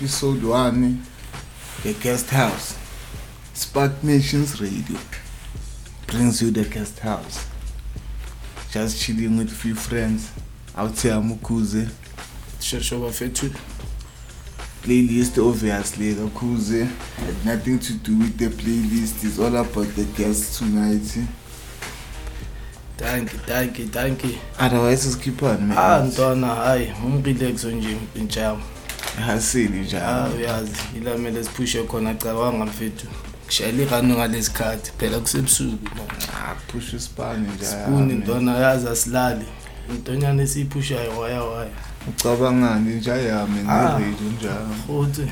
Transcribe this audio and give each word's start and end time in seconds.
episode 0.00 0.42
1, 0.42 1.02
The 1.82 1.92
Guest 1.92 2.30
House. 2.30 2.78
Spark 3.52 4.02
Nations 4.02 4.58
Radio 4.58 4.98
brings 6.06 6.40
you 6.40 6.50
The 6.50 6.64
Guest 6.64 7.00
House. 7.00 7.46
Just 8.70 8.98
chilling 8.98 9.36
with 9.36 9.48
a 9.48 9.54
few 9.54 9.74
friends 9.74 10.32
out 10.74 10.98
here, 10.98 11.12
Mukuze. 11.20 11.90
shesho 12.60 12.98
bafethu 13.02 13.54
Playlist, 14.82 15.36
obviously, 15.46 16.14
Mukuze. 16.14 16.86
Had 17.18 17.44
nothing 17.44 17.78
to 17.80 17.92
do 17.92 18.16
with 18.20 18.38
the 18.38 18.46
playlist, 18.48 19.22
it's 19.22 19.38
all 19.38 19.54
about 19.54 19.94
the 19.96 20.04
guests 20.16 20.58
tonight. 20.58 21.26
Thank 22.96 23.34
you, 23.34 23.38
thank 23.40 23.74
danki 23.76 23.90
danki 23.90 24.18
danki 24.28 24.38
Otherwise, 24.58 25.16
on, 25.42 25.68
man. 25.68 25.78
ah 25.78 26.00
ntwana 26.06 26.46
hayi 26.46 26.92
umrelaxo 27.04 27.70
nje 27.70 27.96
intshama 28.14 28.62
Hasili 29.26 29.78
ah 29.78 29.82
njalo. 29.82 30.34
uyazi 30.36 30.72
ilamele 30.96 31.44
siphushe 31.44 31.82
khona 31.82 32.14
cabanga 32.14 32.64
mfethu 32.64 33.06
kushayela 33.46 33.82
irano 33.82 34.14
ngalesi 34.14 34.50
khathi 34.52 34.92
phela 34.98 35.18
kusebusuku 35.18 35.78
Ah, 36.34 36.54
push 36.72 36.92
isipani 36.94 37.48
njalo. 37.56 37.82
spuni 37.86 38.14
ntwana 38.14 38.56
yazi 38.56 38.88
asilali 38.88 39.44
intonyana 39.90 40.42
esiyiphushayo 40.42 41.18
waya 41.20 41.42
waya 41.42 41.70
ucabangani 42.08 42.94
nje 42.94 43.10
yami 43.10 43.60
Ah. 43.68 43.98
ngeredio 43.98 44.30
njalo 44.38 44.68
futhi 44.86 45.26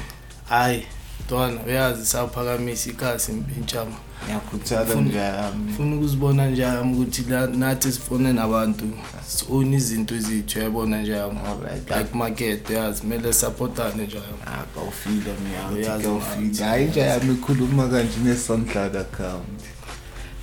hayi 0.49 0.87
ntwana 1.25 1.61
uyazi 1.67 2.07
sawuphakamisa 2.07 2.91
ikhasi 2.91 3.33
intshama 3.59 3.97
ngiyakhuthaza 4.25 4.95
njami 4.95 5.73
ufuna 5.73 5.97
ukuzibona 5.97 6.47
njami 6.51 6.93
ukuthi 6.95 7.25
nathi 7.57 7.93
sifone 7.93 8.33
nabantu 8.33 8.85
sione 9.27 9.77
izinto 9.77 10.15
ezithu 10.15 10.59
yabona 10.59 11.03
njami 11.03 11.39
like 11.97 12.15
market 12.15 12.71
yazi 12.71 13.01
kumele 13.01 13.33
supportane 13.33 14.07
njami 14.07 14.43
akawufile 14.61 15.33
mina 15.43 15.69
uyazi 15.75 16.07
awufile 16.07 16.65
hayi 16.65 16.87
njami 16.87 17.33
ikhuluma 17.33 17.89
kanje 17.89 18.19
nesandla 18.25 18.85
account. 18.85 19.61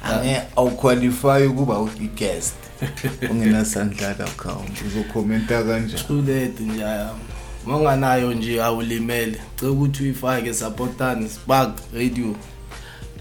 Ane 0.04 0.42
awqualify 0.56 1.48
ukuba 1.48 1.90
i-guest 2.02 2.56
ungenasandla 3.32 4.10
account. 4.10 4.82
Uzokhomenta 4.88 5.64
kanjani 5.64 6.04
thulete 6.08 6.64
njami 6.64 7.20
monganayo 7.66 8.34
nje 8.34 8.64
awulimele. 8.64 9.42
Cela 9.60 9.72
ukuthi 9.72 10.04
uyifake 10.04 10.54
supportane 10.54 11.30
spark 11.30 11.80
radio. 11.94 12.36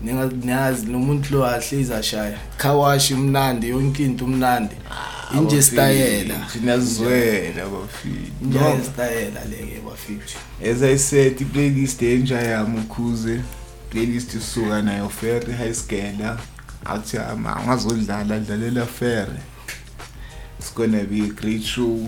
Ninga- 0.04 0.44
niyazi 0.44 0.86
lo 0.86 0.98
muntu 0.98 1.34
lo 1.34 1.46
ahlezi 1.46 1.94
ashaya. 1.94 2.38
Khawashi 2.56 3.14
mnandi 3.14 3.68
yonke 3.68 4.04
into 4.04 4.26
mnandi 4.26 4.74
inje 5.34 5.62
sitayela. 5.62 6.34
Sinazizwela 6.52 7.66
bafile 7.68 8.30
nje 8.42 8.58
sitayela 8.84 9.44
leke 9.44 9.80
bafethu 9.86 10.38
as 10.72 10.82
i 10.82 10.98
said 10.98 11.40
i-playlist 11.40 12.02
entsha 12.02 12.42
yami 12.42 12.78
ukhuze. 12.80 13.40
Playlist 13.90 14.34
isuka 14.34 14.82
nayo 14.82 15.08
ferry 15.08 15.52
high 15.52 15.72
scala. 15.74 16.38
Athi 16.84 17.18
ama 17.18 17.56
ungazodlala 17.62 18.38
dlalela 18.38 18.86
ferry. 18.86 19.40
It's 20.58 20.74
gonna 20.74 21.04
be 21.04 21.20
a 21.24 21.28
great 21.28 21.62
show. 21.62 21.98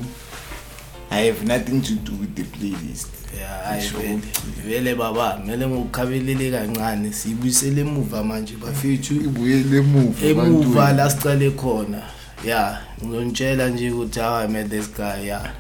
I 1.11 1.27
have 1.27 1.45
nothing 1.45 1.81
to 1.83 1.95
do 1.95 2.13
with 2.13 2.35
the 2.35 2.43
playlist. 2.43 3.09
Ya 3.41 3.49
hayi 3.49 3.89
vele 3.89 4.21
vele 4.67 4.95
baba 4.95 5.31
kumele 5.31 5.67
ngokukhabelele 5.67 6.51
kancane 6.51 7.13
siyibuyisele 7.13 7.81
emuva 7.81 8.25
manje 8.25 8.55
bafethu. 8.57 9.15
Ibuyele 9.15 9.79
emuva 9.79 10.27
emuva 10.27 10.93
la 10.93 11.11
sicale 11.11 11.51
khona. 11.51 12.03
Ya 12.47 12.81
ngizonitshela 13.05 13.69
nje 13.69 13.91
ukuthi 13.91 14.21
how 14.21 14.35
i 14.35 14.49
met 14.49 14.71
this 14.71 14.89
guy 14.97 15.27
ya. 15.27 15.53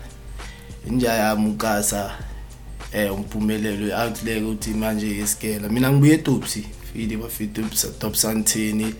Inja 0.88 1.12
yami 1.12 1.50
ukasa 1.50 2.10
eh 2.92 3.14
umphumelelo 3.14 3.86
i-outlet 3.86 4.42
ukuthi 4.42 4.70
manje 4.70 5.18
iskela 5.18 5.68
mina 5.68 5.92
ngibuye 5.92 6.14
etopsi 6.14 6.64
fili 6.92 7.16
bafite 7.16 7.62
topsantini 7.98 8.94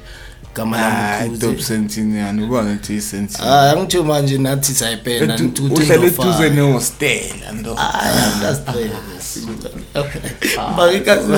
gama 0.56 0.76
lami 0.80 0.96
ah, 0.96 1.26
idop 1.26 1.60
sentini 1.60 2.18
yani 2.18 2.44
ubona 2.44 2.70
ngithi 2.70 2.96
isentini 2.96 3.48
hayi 3.48 3.68
ah, 3.68 3.72
angitho 3.72 4.04
manje 4.04 4.38
nathi 4.38 4.74
sayipenda 4.74 5.34
ngithuthi 5.34 5.82
uhlele 5.82 6.06
eduze 6.06 6.50
nehostela 6.50 7.52
ndo. 7.52 7.74
Ah, 7.78 7.82
hayi 7.82 8.18
andastela 8.34 8.94
bakikazi 10.76 11.32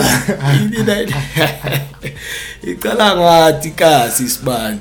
yini 0.53 1.15
icala 2.63 3.17
ngathi 3.17 3.71
kasi 3.71 4.29
sibali 4.29 4.79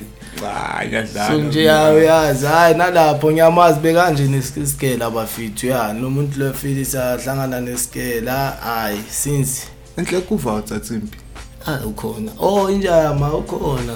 so 1.28 1.38
nje 1.38 1.72
uyazi 1.72 2.46
hhayi 2.46 2.76
nalapho 2.76 3.32
ngiyamazi 3.32 3.80
bekanje 3.80 4.24
nesikela 4.24 5.06
abafithu 5.06 5.68
yani 5.68 6.02
lo 6.02 6.10
muntu 6.10 6.40
lofile 6.40 6.86
sahlangana 6.86 7.62
nesikela 7.62 8.50
hhayi 8.50 9.00
sinzi. 9.10 9.62
Enhle 9.98 10.22
kuva 10.22 10.54
uthatsimbi 10.54 11.18
ah 11.66 11.86
ukhona. 11.86 12.32
Oh 12.40 12.70
injama 12.70 13.34
ukhona. 13.34 13.94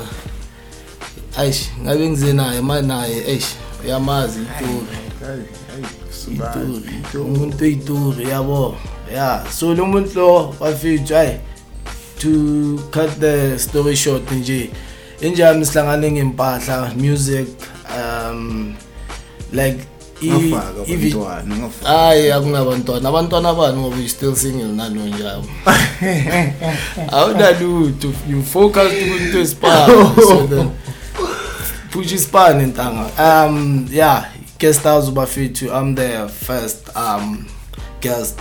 Ayish 1.42 1.62
ngabe 1.84 2.10
ngize 2.10 2.34
naye 2.34 2.62
manje 2.62 2.88
naye 2.88 3.18
eish 3.28 3.46
uyamazi 3.86 4.40
ituri 4.40 4.98
Hayi, 5.22 5.42
hayi, 5.72 5.86
subazi, 6.12 6.60
ituri 6.60 6.94
ituri. 7.00 7.24
umuntu 7.24 7.64
oyituri 7.64 8.24
yabo 8.30 8.76
ya 9.16 9.44
so 9.58 9.74
lo 9.76 9.86
muntu 9.86 10.20
lo 10.20 10.56
wafethu 10.60 11.14
hayi 11.14 11.38
to 12.22 12.30
cut 12.94 13.10
the 13.20 13.60
story 13.60 13.96
short 13.96 14.32
nje 14.32 14.70
enjani 15.22 15.66
sihlangane 15.66 16.12
ngempahla 16.12 16.92
music 16.98 17.48
um 17.98 18.74
like 19.54 19.80
i- 20.22 20.28
Ngafaka 20.30 20.82
ivi- 20.86 21.12
abantwana, 21.14 21.56
ngafaka. 21.58 21.90
hayi 21.90 22.32
akunabantwana 22.32 23.10
abantwana 23.10 23.54
bani 23.54 23.78
ngoba 23.82 23.98
you 23.98 24.10
still 24.10 24.36
single 24.36 24.68
nanonjalo 24.68 25.44
awunalutho 27.12 28.14
you 28.30 28.44
focus 28.44 28.92
kumuntu 28.94 29.40
esipana 29.40 29.88
so 30.16 30.48
then 30.48 30.70
Pujispan 31.92 32.72
Ntanga. 32.72 33.12
Um, 33.20 33.86
yeah, 33.92 34.26
guest 34.58 34.84
house 34.84 35.10
ubafethu. 35.10 35.70
I'm 35.70 35.94
the 35.94 36.30
first 36.30 36.96
um 36.96 37.46
guest. 38.00 38.40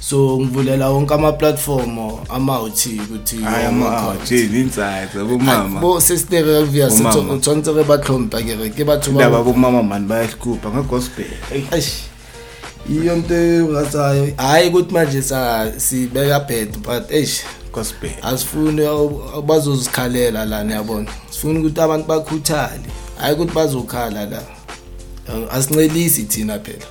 So 0.00 0.38
ngivulela 0.38 0.90
wonke 0.90 1.14
ama 1.14 1.32
platform 1.32 1.98
amawuthi 2.28 3.00
ukuthi 3.00 3.36
amawuthi 3.68 4.44
insights 4.60 5.16
abomama. 5.16 5.80
Bo 5.80 6.00
sister 6.00 6.44
Elvia 6.44 6.90
sitho 6.90 7.20
uthontse 7.20 7.72
ke 7.72 7.84
bahlompa 7.84 8.42
kere 8.42 8.70
ke 8.70 8.84
batho 8.84 9.12
ba. 9.12 9.20
Laba 9.20 9.44
bomama 9.44 9.82
man 9.82 10.08
bayahlupha 10.08 10.70
ngegospel. 10.70 11.26
Eish. 11.72 12.02
Iyonto 12.90 13.34
engasayo. 13.34 14.32
Hayi 14.36 14.68
ukuthi 14.68 14.92
manje 14.94 15.22
sa 15.22 15.70
sibeka 15.76 16.40
bed 16.48 16.82
but 16.82 17.10
eish 17.10 17.44
gospel. 17.72 18.10
Asifuni 18.22 18.82
uh, 18.82 19.44
bazozikhalela 19.44 20.44
lana 20.44 20.74
yabona 20.74 21.10
sifuna 21.30 21.60
ukuthi 21.60 21.80
abantu 21.80 22.06
bakhuthale. 22.06 22.80
Hayi 23.18 23.34
ukuthi 23.34 23.54
bazokhala 23.54 24.26
la. 24.26 24.42
Uh, 25.28 25.54
asincelisi 25.54 26.22
thina 26.22 26.58
phela. 26.58 26.86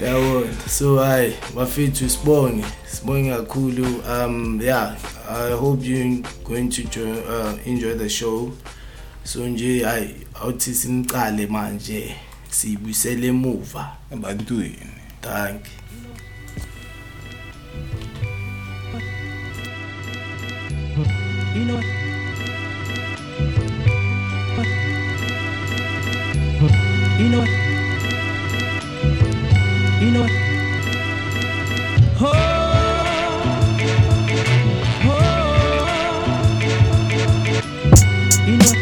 Yabona 0.00 0.46
so 0.68 0.98
hayi 0.98 1.34
bafethu 1.54 2.10
sibonge. 2.10 2.64
Sibonge 2.86 3.30
kakhulu. 3.30 4.02
Um 4.08 4.60
yeah 4.62 4.96
i 5.28 5.50
hope 5.50 5.84
you 5.84 6.24
going 6.44 6.68
to 6.68 6.82
join, 6.84 7.18
uh, 7.18 7.56
enjoy 7.64 7.94
the 7.94 8.08
show. 8.08 8.52
So 9.24 9.48
nje 9.48 9.84
hayi 9.84 10.14
awuthi 10.34 10.74
simcale 10.74 11.46
manje 11.46 12.16
siyibuyisele 12.50 13.26
emuva. 13.26 13.96
Ebantwini. 14.12 14.76
Thank 15.22 15.66
You. 15.66 15.79
Know 21.64 21.74
what? 21.74 21.84
You 27.20 27.28
know 27.28 27.40
what? 27.40 27.50
You 30.00 30.10
know 30.12 30.20
what? 30.22 30.30
Oh, 32.20 32.32
oh. 35.04 35.10
You 38.46 38.56
know 38.56 38.66
what? 38.66 38.78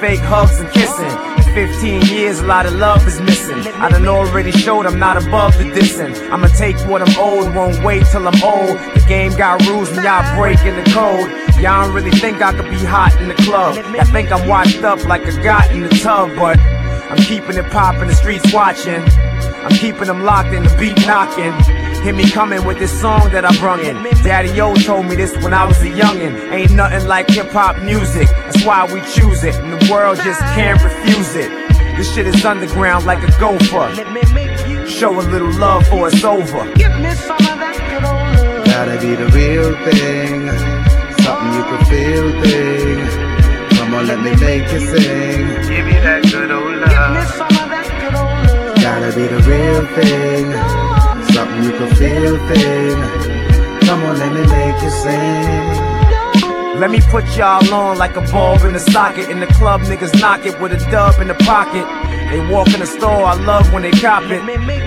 Fake 0.00 0.20
hugs 0.20 0.58
and 0.60 0.70
kissing. 0.70 1.10
In 1.38 1.68
15 1.68 2.02
years, 2.16 2.40
a 2.40 2.46
lot 2.46 2.66
of 2.66 2.74
love 2.74 3.06
is 3.06 3.20
missing. 3.20 3.58
I 3.74 3.88
done 3.88 4.06
already 4.06 4.52
showed 4.52 4.86
I'm 4.86 4.98
not 4.98 5.16
above 5.16 5.56
the 5.58 5.64
dissing. 5.64 6.14
I'ma 6.30 6.48
take 6.48 6.76
what 6.88 7.02
I'm 7.02 7.14
owed, 7.18 7.54
won't 7.54 7.82
wait 7.84 8.04
till 8.10 8.26
I'm 8.26 8.42
old. 8.42 8.78
The 8.94 9.04
game 9.06 9.32
got 9.36 9.64
rules 9.66 9.90
and 9.90 10.02
y'all 10.02 10.24
breaking 10.38 10.76
the 10.76 10.90
code. 10.90 11.30
Y'all 11.60 11.84
don't 11.84 11.94
really 11.94 12.10
think 12.10 12.42
I 12.42 12.52
could 12.52 12.70
be 12.70 12.84
hot 12.84 13.14
in 13.20 13.28
the 13.28 13.34
club. 13.34 13.76
Y'all 13.94 14.04
think 14.06 14.32
I'm 14.32 14.48
washed 14.48 14.82
up 14.82 15.04
like 15.06 15.24
a 15.26 15.42
got 15.42 15.70
in 15.70 15.82
the 15.82 15.88
tub, 15.88 16.30
but 16.36 16.58
I'm 16.58 17.18
keeping 17.18 17.56
it 17.56 17.70
poppin', 17.70 18.08
the 18.08 18.14
streets 18.14 18.52
watching. 18.52 19.02
I'm 19.64 19.76
keeping 19.76 20.06
them 20.06 20.24
locked 20.24 20.52
in 20.52 20.64
the 20.64 20.76
beat 20.78 21.06
knocking. 21.06 21.52
Hear 22.04 22.12
me 22.12 22.30
coming 22.30 22.66
with 22.66 22.78
this 22.78 22.92
song 23.00 23.30
that 23.32 23.46
I 23.46 23.56
brung 23.56 23.80
in. 23.80 23.96
Daddy 24.22 24.60
O 24.60 24.74
told 24.74 25.06
me 25.06 25.16
this 25.16 25.34
when 25.42 25.54
I 25.54 25.64
was 25.64 25.80
a 25.80 25.88
youngin'. 25.88 26.52
Ain't 26.52 26.72
nothing 26.72 27.08
like 27.08 27.30
hip 27.30 27.50
hop 27.50 27.80
music. 27.82 28.28
That's 28.28 28.62
why 28.62 28.84
we 28.84 29.00
choose 29.16 29.42
it, 29.42 29.54
and 29.54 29.72
the 29.72 29.90
world 29.90 30.18
just 30.18 30.38
can't 30.52 30.78
refuse 30.84 31.34
it. 31.34 31.48
This 31.96 32.12
shit 32.14 32.26
is 32.26 32.44
underground 32.44 33.06
like 33.06 33.22
a 33.22 33.32
gopher. 33.40 33.88
Let 33.96 34.12
me 34.12 34.20
make 34.34 34.68
you, 34.68 34.86
Show 34.86 35.18
a 35.18 35.24
little 35.24 35.50
love 35.52 35.86
for 35.86 36.08
it's 36.08 36.22
over. 36.22 36.70
give 36.74 36.94
me 37.00 37.14
some 37.14 37.40
of 37.40 37.56
that 37.64 37.76
good 37.88 38.04
old 38.04 38.36
love. 38.36 38.66
Gotta 38.66 39.00
be 39.00 39.14
the 39.14 39.28
real 39.32 39.72
thing. 39.88 40.50
Something 41.24 41.52
you 41.56 41.64
can 41.70 41.82
feel 41.88 42.26
thing. 42.44 43.78
Come 43.78 43.94
on, 43.94 44.06
let 44.06 44.20
me 44.20 44.36
make 44.36 44.70
you 44.70 44.80
sing. 44.80 45.48
Give 45.72 45.86
me 45.86 45.96
that 46.04 46.20
good 46.30 46.50
old 46.50 46.68
Give 46.68 47.12
me 47.16 47.24
some 47.32 47.48
of 47.48 47.68
that 47.72 47.88
good 47.96 48.14
old 48.14 48.44
love. 48.44 48.82
Gotta 48.82 49.10
be 49.16 49.26
the 49.26 49.40
real 49.48 49.86
thing. 49.96 50.93
You 51.34 51.72
can 51.72 51.94
feel 51.96 52.36
thing. 52.48 52.96
Come 53.86 54.02
on, 54.04 54.18
let 54.18 54.32
me 54.32 54.46
make 54.46 54.82
you 54.82 54.90
sing. 54.90 55.94
Let 56.78 56.90
me 56.92 57.00
put 57.10 57.24
y'all 57.36 57.74
on 57.74 57.98
like 57.98 58.14
a 58.14 58.20
ball 58.30 58.64
in 58.64 58.74
a 58.74 58.78
socket. 58.78 59.28
In 59.28 59.40
the 59.40 59.46
club, 59.46 59.80
niggas 59.82 60.20
knock 60.20 60.46
it 60.46 60.60
with 60.60 60.72
a 60.72 60.90
dub 60.92 61.20
in 61.20 61.26
the 61.26 61.34
pocket. 61.34 61.84
They 62.30 62.38
walk 62.48 62.72
in 62.72 62.78
the 62.78 62.86
store, 62.86 63.24
I 63.24 63.34
love 63.34 63.72
when 63.72 63.82
they 63.82 63.90
cop 63.90 64.22
it. 64.30 64.44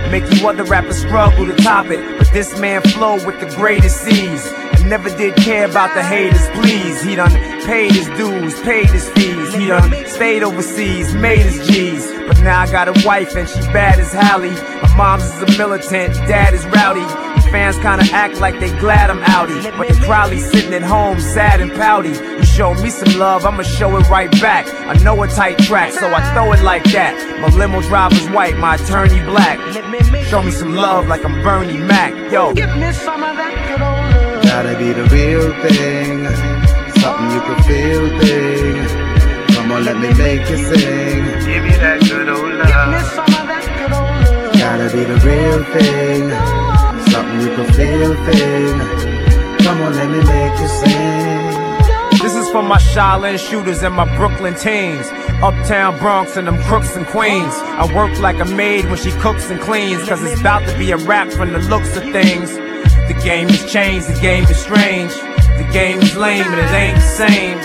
Make 0.09 0.23
you 0.33 0.47
other 0.47 0.63
rappers 0.63 0.99
struggle 0.99 1.45
to 1.45 1.55
top 1.55 1.87
it. 1.87 2.17
But 2.17 2.31
this 2.31 2.57
man 2.59 2.81
flow 2.81 3.15
with 3.25 3.39
the 3.41 3.53
greatest 3.57 4.01
C's. 4.01 4.47
And 4.47 4.89
never 4.89 5.09
did 5.09 5.35
care 5.35 5.69
about 5.69 5.93
the 5.95 6.03
haters, 6.03 6.47
please. 6.59 7.01
He 7.03 7.15
done 7.15 7.31
paid 7.65 7.91
his 7.91 8.07
dues, 8.17 8.57
paid 8.61 8.89
his 8.89 9.09
fees. 9.09 9.53
He 9.53 9.67
done 9.67 9.91
stayed 10.07 10.43
overseas, 10.43 11.13
made 11.13 11.39
his 11.39 11.67
G's. 11.67 12.06
But 12.27 12.39
now 12.41 12.59
I 12.59 12.69
got 12.69 12.87
a 12.87 13.07
wife 13.07 13.35
and 13.35 13.47
she 13.47 13.59
bad 13.71 13.99
as 13.99 14.13
Hallie. 14.13 14.51
My 14.81 14.95
mom's 14.97 15.23
is 15.23 15.41
a 15.43 15.57
militant, 15.57 16.13
dad 16.27 16.53
is 16.53 16.65
rowdy. 16.67 17.05
Fans 17.51 17.77
kinda 17.77 18.05
act 18.11 18.41
like 18.41 18.59
they 18.59 18.69
glad 18.77 19.09
I'm 19.09 19.21
outie, 19.21 19.63
but 19.77 19.87
they 19.87 19.95
probably 20.05 20.39
sitting 20.39 20.73
at 20.73 20.81
home 20.81 21.19
sad 21.21 21.61
and 21.61 21.71
pouty. 21.71 22.09
You 22.09 22.43
show 22.43 22.73
me 22.73 22.89
some 22.89 23.17
love, 23.17 23.45
I'ma 23.45 23.63
show 23.63 23.95
it 23.95 24.09
right 24.09 24.29
back. 24.41 24.67
I 24.85 25.01
know 25.01 25.23
a 25.23 25.27
tight 25.27 25.57
track, 25.59 25.93
so 25.93 26.13
I 26.13 26.21
throw 26.33 26.51
it 26.51 26.61
like 26.61 26.83
that. 26.91 27.13
My 27.39 27.47
limo 27.55 27.81
driver's 27.81 28.27
white, 28.31 28.57
my 28.57 28.75
attorney 28.75 29.21
black. 29.21 29.59
Let 29.73 29.89
me 29.89 29.99
make 30.11 30.25
Show 30.25 30.43
me 30.43 30.51
some 30.51 30.75
love 30.75 31.07
like 31.07 31.23
I'm 31.23 31.41
Bernie 31.41 31.77
Mac. 31.77 32.11
Yo, 32.33 32.53
Give 32.53 32.75
me 32.75 32.91
some 32.91 33.23
of 33.23 33.37
that 33.37 33.53
good 33.69 33.81
old 33.81 34.33
love. 34.33 34.43
Gotta 34.43 34.77
be 34.77 34.91
the 34.91 35.05
real 35.15 35.47
thing. 35.63 36.27
Something 36.99 37.31
you 37.31 37.41
can 37.47 37.63
feel 37.63 38.19
thing. 38.19 39.55
Come 39.55 39.71
on, 39.71 39.85
let 39.85 39.97
me 39.97 40.13
make 40.15 40.49
you 40.49 40.57
sing. 40.57 41.46
Gotta 44.67 44.91
be 44.91 45.05
the 45.05 45.15
real 45.23 45.63
thing. 45.75 46.29
Something 47.09 47.39
you 47.39 47.55
can 47.55 47.71
feel 47.71 48.13
thing. 48.25 49.59
Come 49.59 49.81
on, 49.81 49.95
let 49.95 50.09
me 50.09 50.19
make 50.19 50.59
you 50.59 50.67
sing. 50.67 52.21
This 52.21 52.35
is 52.35 52.49
for 52.49 52.61
my 52.61 52.75
Shaolin 52.77 53.39
shooters 53.39 53.81
and 53.81 53.95
my 53.95 54.03
Brooklyn 54.17 54.55
teens. 54.55 55.07
Uptown 55.41 55.97
Bronx 55.99 56.35
and 56.35 56.49
them 56.49 56.61
crooks 56.63 56.97
and 56.97 57.07
queens. 57.07 57.53
I 57.79 57.89
work 57.95 58.19
like 58.19 58.41
a 58.41 58.45
maid 58.45 58.83
when 58.89 58.97
she 58.97 59.11
cooks 59.11 59.49
and 59.49 59.61
cleans. 59.61 60.03
Cause 60.03 60.21
it's 60.21 60.41
about 60.41 60.67
to 60.67 60.77
be 60.77 60.91
a 60.91 60.97
rap 60.97 61.31
from 61.31 61.53
the 61.53 61.59
looks 61.59 61.95
of 61.95 62.03
things. 62.03 62.53
The 62.53 63.17
game 63.23 63.47
has 63.47 63.71
changed, 63.71 64.09
the 64.09 64.19
game 64.19 64.43
is 64.43 64.57
strange. 64.57 65.13
The 65.13 65.69
game 65.71 65.99
is 65.99 66.13
lame 66.17 66.43
and 66.45 66.59
it 66.59 66.73
ain't 66.75 66.97
the 66.97 67.01
same. 67.01 67.57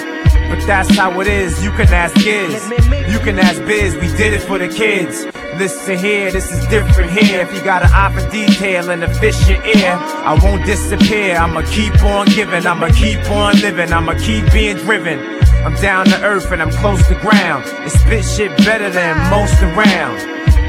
But 0.49 0.65
that's 0.69 0.97
how 0.97 1.21
it 1.21 1.27
is, 1.27 1.65
you 1.65 1.73
can 1.73 1.89
ask 1.89 2.15
Giz. 2.15 2.63
You 3.13 3.19
can 3.19 3.41
ask 3.41 3.59
Biz, 3.65 3.97
we 3.97 4.07
did 4.17 4.35
it 4.35 4.43
for 4.43 4.59
the 4.59 4.69
kids. 4.69 5.27
Listen 5.59 5.99
here, 5.99 6.33
this 6.33 6.51
is 6.51 6.67
different 6.69 7.11
here. 7.11 7.41
If 7.41 7.55
you 7.55 7.63
got 7.63 7.83
an 7.83 7.91
eye 7.93 8.11
for 8.13 8.29
detail 8.31 8.91
and 8.91 9.05
a 9.05 9.15
fish 9.15 9.49
your 9.49 9.63
ear, 9.65 9.95
I 9.95 10.39
won't 10.43 10.65
disappear. 10.65 11.37
I'ma 11.37 11.63
keep 11.71 12.03
on 12.03 12.27
giving, 12.27 12.67
I'ma 12.67 12.89
keep 12.89 13.21
on 13.31 13.61
living, 13.61 13.93
I'ma 13.93 14.15
keep 14.15 14.51
being 14.53 14.77
driven. 14.79 15.19
I'm 15.65 15.75
down 15.75 16.07
to 16.07 16.23
earth 16.23 16.51
and 16.51 16.63
I'm 16.63 16.71
close 16.71 17.07
to 17.09 17.15
ground. 17.21 17.67
And 17.67 17.93
spit 17.93 18.25
shit 18.25 18.57
better 18.59 18.89
than 18.91 19.17
most 19.31 19.63
around. 19.63 20.19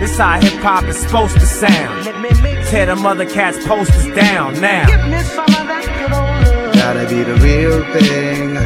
This 0.02 0.18
how 0.18 0.40
hip 0.42 0.62
hop 0.62 0.84
is 0.84 0.98
supposed 0.98 1.36
to 1.36 1.46
sound. 1.46 2.06
Let 2.06 2.20
me 2.20 2.30
make 2.42 2.68
Tear 2.68 2.88
them 2.88 3.06
other 3.06 3.26
cats' 3.26 3.66
posters 3.66 4.14
down 4.14 4.60
now. 4.60 4.86
Give 4.86 5.08
me 5.08 5.22
some 5.22 5.46
of 5.46 5.68
that 5.68 5.86
good 5.86 6.12
old 6.12 6.66
love. 6.66 6.76
Gotta 6.76 7.08
be 7.08 7.24
the 7.24 7.36
real 7.36 7.80
thing. 7.94 8.58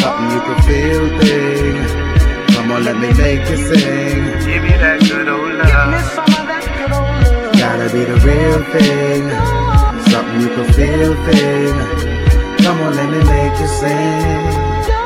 Something 0.00 0.30
you 0.30 0.40
can 0.48 0.62
feel 0.62 1.20
thing. 1.20 2.12
Come 2.54 2.70
on, 2.72 2.84
let 2.84 2.96
me 2.96 3.12
make 3.12 3.48
you 3.50 3.56
sing. 3.56 4.24
Give 4.46 4.62
me 4.62 4.76
that 4.78 5.01
good 5.12 5.28
old 5.28 5.52
love. 5.60 6.16
Gotta 7.62 7.88
be 7.92 8.02
the 8.10 8.18
real 8.28 8.60
thing. 8.74 9.22
Something 10.10 10.40
you 10.40 10.50
can 10.56 10.68
feel 10.78 11.12
thing. 11.26 11.74
Come 12.64 12.78
on, 12.80 12.92
let 12.96 13.08
me 13.14 13.20
make 13.32 13.60
you 13.60 13.68
sing. 13.80 15.01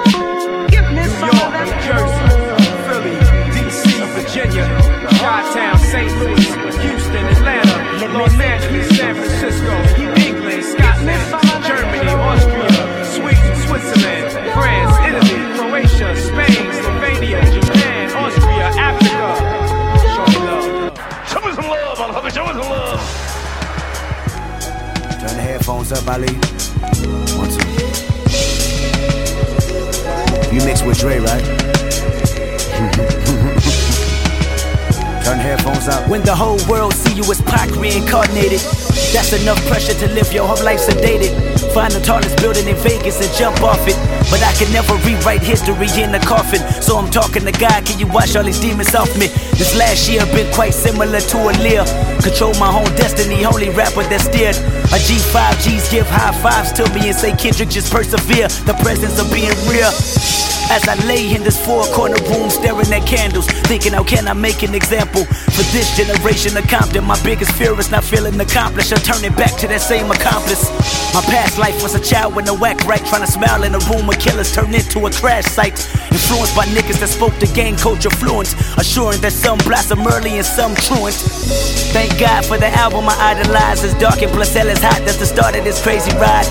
Headphones 25.67 25.91
up, 25.91 26.07
Ali. 26.07 26.31
One, 27.37 27.51
two. 27.51 27.59
You 30.55 30.63
mix 30.65 30.85
with 30.85 31.01
Dre, 31.01 31.19
right? 31.19 31.43
Turn 35.25 35.41
headphones 35.41 35.89
up. 35.89 36.09
When 36.09 36.23
the 36.23 36.37
whole 36.37 36.61
world 36.69 36.95
see 36.95 37.15
you 37.15 37.25
as 37.25 37.43
Pac 37.43 37.69
reincarnated, 37.75 38.61
that's 39.13 39.33
enough 39.43 39.61
pressure 39.67 39.95
to 39.95 40.07
live 40.15 40.33
your 40.33 40.47
whole 40.47 40.65
life 40.65 40.79
sedated. 40.79 41.56
Find 41.77 41.93
the 41.93 42.01
tallest 42.01 42.41
building 42.41 42.67
in 42.69 42.77
Vegas 42.77 43.21
and 43.21 43.29
jump 43.37 43.61
off 43.61 43.87
it. 43.87 43.93
But 44.33 44.41
I 44.41 44.51
can 44.57 44.73
never 44.73 44.97
rewrite 45.05 45.43
history 45.43 45.93
in 46.01 46.15
a 46.15 46.19
coffin. 46.21 46.65
So 46.81 46.97
I'm 46.97 47.11
talking 47.11 47.45
to 47.45 47.53
God, 47.53 47.85
can 47.85 47.99
you 47.99 48.07
wash 48.07 48.35
all 48.35 48.45
these 48.45 48.59
demons 48.59 48.95
off 48.95 49.13
me? 49.19 49.27
This 49.61 49.77
last 49.77 50.09
year 50.09 50.25
been 50.33 50.51
quite 50.55 50.73
similar 50.73 51.21
to 51.21 51.37
a 51.37 51.53
Lear. 51.61 51.85
Control 52.25 52.55
my 52.55 52.73
own 52.73 52.89
destiny, 52.97 53.45
only 53.45 53.69
rapper 53.69 54.09
that 54.09 54.23
steered. 54.25 54.57
A 54.89 54.97
G5 55.05 55.37
G's 55.69 55.91
give 55.91 56.09
high 56.09 56.33
fives 56.41 56.73
to 56.81 56.83
me 56.95 57.13
and 57.13 57.17
say 57.17 57.37
Kendrick 57.37 57.69
just 57.69 57.93
persevere. 57.93 58.49
The 58.65 58.73
presence 58.81 59.21
of 59.21 59.31
being 59.31 59.53
real. 59.69 59.93
As 60.69 60.87
I 60.89 60.95
lay 61.07 61.35
in 61.35 61.43
this 61.43 61.65
four 61.65 61.85
corner 61.95 62.17
room 62.29 62.51
staring 62.51 62.93
at 62.93 63.07
candles, 63.07 63.47
thinking 63.71 63.93
how 63.93 64.03
can 64.03 64.27
I 64.27 64.33
make 64.33 64.63
an 64.63 64.75
example 64.75 65.25
for 65.25 65.65
this 65.71 65.97
generation 65.97 66.57
of 66.57 66.67
Compton? 66.69 67.05
My 67.05 67.21
biggest 67.23 67.53
fear 67.53 67.79
is 67.79 67.91
not 67.91 68.05
feeling 68.05 68.39
accomplished 68.41 68.93
or 68.93 68.97
turning 68.97 69.33
back 69.33 69.57
to 69.61 69.69
that 69.69 69.81
same 69.81 70.11
accomplice. 70.11 70.69
My 71.15 71.23
past 71.23 71.59
life 71.59 71.83
was 71.83 71.95
a 71.95 72.01
child 72.01 72.35
with 72.35 72.47
no 72.47 72.55
whack 72.55 72.85
right, 72.85 73.05
trying 73.07 73.25
to 73.25 73.31
smile 73.31 73.63
in 73.63 73.75
a 73.75 73.79
room 73.91 74.07
where 74.07 74.19
killers 74.19 74.53
turned 74.53 74.75
into 74.75 75.07
a 75.07 75.11
crash 75.11 75.45
site. 75.45 75.79
Influenced 76.11 76.57
by 76.57 76.67
niggas 76.67 76.99
that 77.01 77.09
spoke 77.09 77.35
the 77.39 77.47
gang 77.55 77.77
culture 77.77 78.11
fluent, 78.11 78.55
assuring 78.77 79.21
that 79.21 79.33
some 79.33 79.59
blossom 79.59 80.07
early 80.07 80.37
and 80.37 80.47
some 80.47 80.75
truant. 80.75 81.15
Thank 81.95 82.19
God 82.19 82.45
for 82.45 82.59
the 82.59 82.69
album 82.69 83.09
I 83.09 83.17
idolize. 83.33 83.85
It's 83.85 83.95
dark 83.95 84.21
and 84.21 84.33
plus 84.33 84.53
hell 84.53 84.69
is 84.69 84.83
hot. 84.83 85.01
That's 85.07 85.17
the 85.17 85.27
start 85.27 85.57
of 85.57 85.65
this 85.65 85.81
crazy 85.81 86.13
ride. 86.19 86.45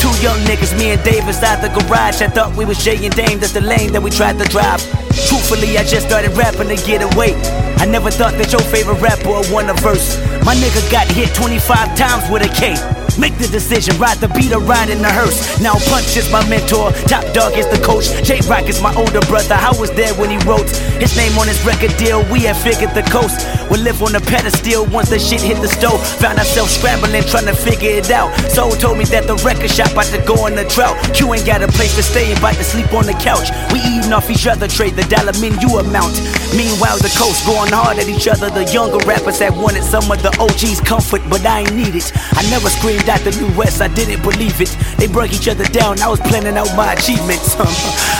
Two 0.00 0.12
young 0.20 0.40
niggas, 0.44 0.76
me 0.76 0.92
and 0.92 1.02
Dave 1.04 1.24
inside 1.28 1.62
the 1.62 1.68
garage. 1.68 2.20
I 2.20 2.28
thought 2.28 2.56
we 2.56 2.64
was 2.64 2.82
Jay 2.84 2.96
and 3.06 3.14
Dame. 3.14 3.38
That's 3.38 3.52
the 3.52 3.59
lane 3.60 3.92
that 3.92 4.02
we 4.02 4.10
tried 4.10 4.38
to 4.38 4.44
drive. 4.44 4.80
Truthfully, 5.28 5.78
I 5.78 5.84
just 5.84 6.06
started 6.06 6.36
rapping 6.36 6.68
to 6.68 6.76
get 6.76 7.02
away. 7.02 7.34
I 7.78 7.86
never 7.86 8.10
thought 8.10 8.34
that 8.34 8.52
your 8.52 8.60
favorite 8.62 9.00
rapper 9.00 9.30
would 9.30 9.50
won 9.50 9.68
a 9.70 9.74
verse. 9.74 10.18
My 10.44 10.54
nigga 10.54 10.80
got 10.90 11.06
hit 11.08 11.34
25 11.34 11.96
times 11.96 12.30
with 12.30 12.42
a 12.42 12.48
K. 12.48 12.99
Make 13.20 13.36
the 13.36 13.48
decision, 13.52 14.00
ride 14.00 14.16
the 14.16 14.32
beat 14.32 14.48
or 14.56 14.64
ride 14.64 14.88
in 14.88 15.04
the 15.04 15.12
hearse. 15.12 15.60
Now 15.60 15.76
Punch 15.92 16.16
is 16.16 16.32
my 16.32 16.40
mentor, 16.48 16.88
Top 17.04 17.20
Dawg 17.36 17.52
is 17.52 17.68
the 17.68 17.76
coach, 17.84 18.08
Jay 18.24 18.40
Rock 18.48 18.64
is 18.64 18.80
my 18.80 18.96
older 18.96 19.20
brother. 19.28 19.60
I 19.60 19.76
was 19.76 19.92
there 19.92 20.14
when 20.16 20.32
he 20.32 20.40
wrote 20.48 20.64
his 20.96 21.12
name 21.20 21.36
on 21.36 21.44
his 21.46 21.60
record 21.60 21.92
deal. 22.00 22.24
We 22.32 22.48
had 22.48 22.56
figured 22.56 22.96
the 22.96 23.04
coast 23.12 23.44
would 23.68 23.84
live 23.84 24.00
on 24.00 24.16
the 24.16 24.24
pedestal 24.24 24.88
once 24.88 25.12
the 25.12 25.20
shit 25.20 25.44
hit 25.44 25.60
the 25.60 25.68
stove. 25.68 26.00
Found 26.24 26.40
ourselves 26.40 26.72
scrambling, 26.72 27.12
trying 27.28 27.44
to 27.44 27.54
figure 27.54 27.92
it 27.92 28.10
out. 28.10 28.32
Soul 28.48 28.72
told 28.72 28.96
me 28.96 29.04
that 29.12 29.28
the 29.28 29.36
record 29.44 29.68
shop 29.68 29.92
about 29.92 30.08
to 30.16 30.20
go 30.24 30.48
on 30.48 30.56
the 30.56 30.64
drought. 30.72 30.96
Q 31.12 31.28
ain't 31.36 31.44
got 31.44 31.60
a 31.60 31.68
place 31.68 31.94
to 32.00 32.02
stay, 32.02 32.32
about 32.32 32.56
to 32.56 32.64
sleep 32.64 32.88
on 32.96 33.04
the 33.04 33.16
couch. 33.20 33.52
We 33.68 33.84
eating 33.84 34.16
off 34.16 34.32
each 34.32 34.48
other, 34.48 34.64
trade 34.64 34.96
the 34.96 35.04
dollar 35.12 35.36
menu 35.44 35.76
amount. 35.76 36.16
Meanwhile, 36.56 37.04
the 37.04 37.12
coast 37.20 37.44
going 37.44 37.68
hard 37.68 38.00
at 38.00 38.08
each 38.08 38.32
other. 38.32 38.48
The 38.48 38.64
younger 38.72 39.04
rappers 39.04 39.44
that 39.44 39.52
wanted 39.52 39.84
some 39.84 40.08
of 40.08 40.24
the 40.24 40.32
OG's 40.40 40.80
comfort, 40.80 41.20
but 41.28 41.44
I 41.44 41.68
ain't 41.68 41.76
need 41.76 41.92
it. 41.92 42.08
I 42.32 42.48
never 42.48 42.72
screamed 42.72 43.09
out 43.10 43.20
the 43.26 43.34
new 43.34 43.50
West, 43.58 43.82
I 43.82 43.88
didn't 43.88 44.22
believe 44.22 44.60
it. 44.62 44.70
They 44.96 45.10
broke 45.10 45.32
each 45.34 45.48
other 45.48 45.64
down, 45.64 46.00
I 46.00 46.08
was 46.08 46.20
planning 46.20 46.56
out 46.56 46.70
my 46.78 46.94
achievements. 46.94 47.58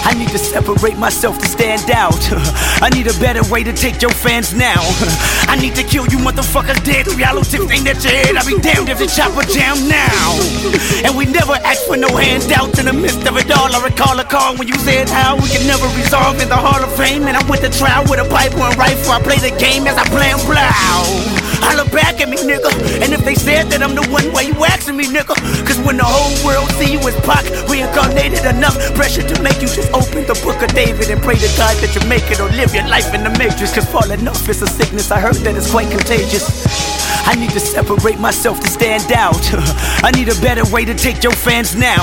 I 0.04 0.12
need 0.18 0.28
to 0.34 0.38
separate 0.38 0.98
myself 0.98 1.38
to 1.38 1.46
stand 1.46 1.90
out. 1.90 2.18
I 2.82 2.90
need 2.90 3.06
a 3.06 3.14
better 3.22 3.46
way 3.48 3.62
to 3.62 3.72
take 3.72 4.02
your 4.02 4.10
fans 4.10 4.52
now. 4.52 4.82
I 5.46 5.56
need 5.60 5.76
to 5.76 5.84
kill 5.84 6.06
you 6.10 6.18
motherfuckers 6.18 6.82
dead. 6.82 7.06
Yellow 7.14 7.42
tips 7.42 7.70
ain't 7.70 7.86
at 7.86 8.02
your 8.02 8.12
head. 8.12 8.34
I 8.34 8.42
be 8.42 8.58
damned 8.58 8.90
if 8.90 8.98
the 8.98 9.06
chopper 9.06 9.46
jam 9.46 9.78
now. 9.86 10.34
And 11.06 11.16
we 11.16 11.24
never 11.24 11.54
asked 11.62 11.86
for 11.86 11.96
no 11.96 12.10
handouts 12.10 12.78
in 12.78 12.86
the 12.86 12.92
midst 12.92 13.22
of 13.28 13.36
it 13.38 13.50
all. 13.54 13.70
I 13.70 13.78
recall 13.86 14.18
a 14.18 14.24
call 14.24 14.56
when 14.56 14.66
you 14.66 14.74
said 14.82 15.08
how 15.08 15.36
we 15.36 15.48
can 15.48 15.66
never 15.66 15.86
resolve 15.94 16.42
in 16.42 16.48
the 16.48 16.58
Hall 16.58 16.82
of 16.82 16.90
Fame. 16.98 17.30
And 17.30 17.36
I 17.36 17.42
went 17.48 17.62
to 17.62 17.70
trial 17.70 18.02
with 18.10 18.18
a 18.18 18.28
Bible 18.28 18.66
and 18.66 18.76
rifle. 18.76 19.12
I 19.12 19.22
play 19.22 19.38
the 19.38 19.54
game 19.56 19.86
as 19.86 19.96
I 19.96 20.04
plan 20.10 20.30
blow. 21.60 21.68
Holla 21.68 21.84
back 21.90 22.20
at 22.20 22.28
me, 22.28 22.36
nigga. 22.36 22.72
And 23.04 23.12
if 23.12 23.24
they 23.24 23.34
said 23.34 23.68
that 23.70 23.82
I'm 23.82 23.94
the 23.94 24.02
one, 24.08 24.24
why 24.32 24.42
you 24.42 24.56
asking 24.64 24.96
me, 24.96 25.04
nigga? 25.04 25.36
Cause 25.66 25.78
when 25.84 25.96
the 25.96 26.04
whole 26.04 26.32
world 26.44 26.70
see 26.80 26.92
you 26.92 27.00
as 27.00 27.16
Pac, 27.20 27.44
reincarnated 27.68 28.44
enough 28.44 28.76
pressure 28.94 29.22
to 29.22 29.42
make 29.42 29.60
you 29.60 29.68
just 29.68 29.92
open 29.92 30.24
the 30.26 30.38
book 30.42 30.62
of 30.62 30.72
David 30.74 31.10
and 31.10 31.20
pray 31.22 31.36
to 31.36 31.50
God 31.56 31.76
that 31.84 31.92
you 31.94 32.02
make 32.08 32.30
it 32.30 32.40
or 32.40 32.48
live 32.56 32.74
your 32.74 32.88
life 32.88 33.12
in 33.14 33.22
the 33.22 33.30
matrix. 33.38 33.74
Cause 33.74 33.86
falling 33.86 34.26
off 34.26 34.48
is 34.48 34.62
a 34.62 34.66
sickness. 34.66 35.10
I 35.10 35.20
heard 35.20 35.36
that 35.44 35.56
it's 35.56 35.70
quite 35.70 35.90
contagious. 35.90 36.48
I 37.26 37.34
need 37.34 37.50
to 37.50 37.60
separate 37.60 38.18
myself 38.18 38.60
to 38.60 38.68
stand 38.68 39.12
out. 39.12 39.40
I 40.02 40.10
need 40.14 40.28
a 40.28 40.40
better 40.40 40.64
way 40.72 40.84
to 40.84 40.94
take 40.94 41.22
your 41.22 41.32
fans 41.32 41.76
now. 41.76 42.00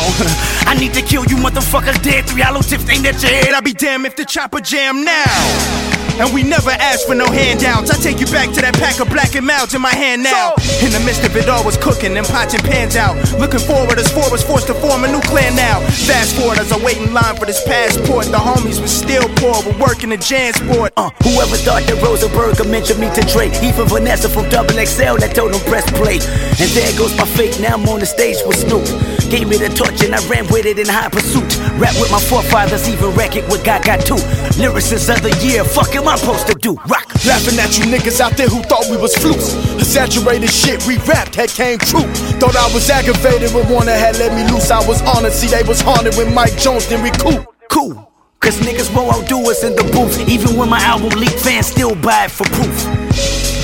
I 0.70 0.78
need 0.80 0.94
to 0.94 1.02
kill 1.02 1.26
you 1.26 1.38
motherfuckers 1.38 2.02
dead. 2.02 2.28
Three 2.30 2.42
hollow 2.42 2.62
tips 2.62 2.88
aimed 2.90 3.06
at 3.06 3.22
your 3.22 3.32
head. 3.32 3.54
I'll 3.54 3.62
be 3.62 3.74
damned 3.74 4.06
if 4.06 4.16
the 4.16 4.26
chopper 4.26 4.62
jam 4.62 5.04
now. 5.04 5.97
And 6.20 6.34
we 6.34 6.42
never 6.42 6.72
ask 6.72 7.06
for 7.06 7.14
no 7.14 7.30
handouts. 7.30 7.92
I 7.92 7.98
take 8.01 8.20
you 8.20 8.25
back 8.27 8.50
to 8.58 8.62
that 8.62 8.74
pack 8.74 9.00
of 9.00 9.10
black 9.10 9.36
and 9.36 9.46
mouths 9.46 9.75
in 9.75 9.82
my 9.82 9.94
hand 9.94 10.24
now. 10.24 10.58
In 10.82 10.90
the 10.90 11.01
midst 11.06 11.24
of 11.24 11.36
it 11.36 11.48
all 11.48 11.64
was 11.64 11.77
cooking 11.77 12.18
and 12.18 12.25
pots 12.25 12.53
and 12.53 12.64
pans 12.64 12.96
out. 12.96 13.14
Looking 13.38 13.60
forward 13.62 14.00
as 14.00 14.10
four 14.12 14.25
was 14.32 14.42
forced 14.42 14.66
to 14.68 14.74
form 14.74 15.03
a 15.03 15.08
new 15.08 15.22
clan 15.22 15.56
now. 15.56 15.80
Fast 16.10 16.36
forward 16.36 16.58
as 16.58 16.72
I 16.72 16.82
wait 16.82 16.98
in 16.98 17.14
line 17.14 17.36
for 17.38 17.46
this 17.46 17.62
passport. 17.66 18.25
The 18.34 18.42
homies 18.42 18.82
was 18.82 18.90
still 18.90 19.30
poor, 19.38 19.62
but 19.62 19.77
working 19.77 20.10
the 20.10 20.18
Jansport. 20.18 20.90
Uh, 20.98 21.14
whoever 21.22 21.53
thought 21.62 21.86
that 21.86 22.01
Rosenberg 22.01 22.58
mentioned 22.66 23.00
me 23.00 23.14
to 23.14 23.22
Drake. 23.30 23.53
Even 23.62 23.86
Vanessa 23.86 24.27
from 24.27 24.50
Double 24.50 24.74
XL 24.74 25.22
that 25.22 25.38
told 25.38 25.53
him 25.53 25.62
press 25.70 25.86
play. 25.94 26.18
And 26.58 26.70
there 26.74 26.90
goes 26.98 27.14
my 27.14 27.30
fate. 27.38 27.62
Now 27.62 27.77
I'm 27.77 27.86
on 27.90 28.00
the 28.00 28.10
stage 28.10 28.42
with 28.42 28.58
Snoop. 28.58 28.90
Gave 29.30 29.50
me 29.50 29.58
the 29.58 29.70
torch 29.70 30.01
and 30.01 30.16
I 30.16 30.24
ran 30.25 30.48
with 30.48 30.66
it 30.66 30.80
in 30.80 30.88
high 30.88 31.10
pursuit. 31.10 31.46
Rap 31.77 31.94
with 32.01 32.10
my 32.10 32.20
forefathers, 32.20 32.88
even 32.90 33.14
wreck 33.14 33.36
it 33.36 33.46
with 33.51 33.64
God 33.64 33.84
got 33.84 34.01
two. 34.01 34.18
Lyricists 34.58 35.14
of 35.14 35.22
the 35.22 35.36
year, 35.46 35.64
fuck 35.64 35.94
am 36.07 36.13
I 36.13 36.17
supposed 36.17 36.48
to 36.48 36.53
do? 36.55 36.75
Rock. 36.87 37.07
Laughing 37.25 37.59
at 37.59 37.77
you 37.77 37.85
niggas 37.85 38.20
out 38.20 38.37
there 38.37 38.48
who 38.48 38.61
thought 38.63 38.87
we 38.89 38.98
was 38.98 39.15
flukes. 39.15 39.53
Exaggerated 39.75 40.50
shit 40.50 40.85
we 40.87 40.98
rapped 41.00 41.35
had 41.35 41.50
came 41.50 41.77
true. 41.79 42.07
Thought 42.39 42.55
I 42.55 42.72
was 42.74 42.89
aggravated 42.89 43.53
when 43.53 43.67
Warner 43.70 43.91
had 43.91 44.17
let 44.17 44.33
me 44.33 44.50
loose. 44.51 44.72
I 44.72 44.85
was 44.87 45.01
honored, 45.01 45.33
see 45.33 45.48
they 45.48 45.63
was 45.63 45.81
haunted 45.81 46.15
when 46.15 46.33
Mike 46.33 46.57
Jones 46.57 46.87
didn't 46.87 47.03
recoup. 47.03 47.46
Cool. 47.70 48.11
Cause 48.39 48.59
niggas 48.59 48.96
won't 48.96 49.13
outdo 49.15 49.39
us 49.50 49.63
in 49.63 49.75
the 49.75 49.83
booth. 49.83 50.29
Even 50.29 50.55
when 50.55 50.70
my 50.70 50.79
album 50.79 51.09
leaked, 51.20 51.39
fans 51.39 51.67
still 51.67 51.96
buy 51.96 52.25
it 52.25 52.31
for 52.31 52.46
proof. 52.46 52.97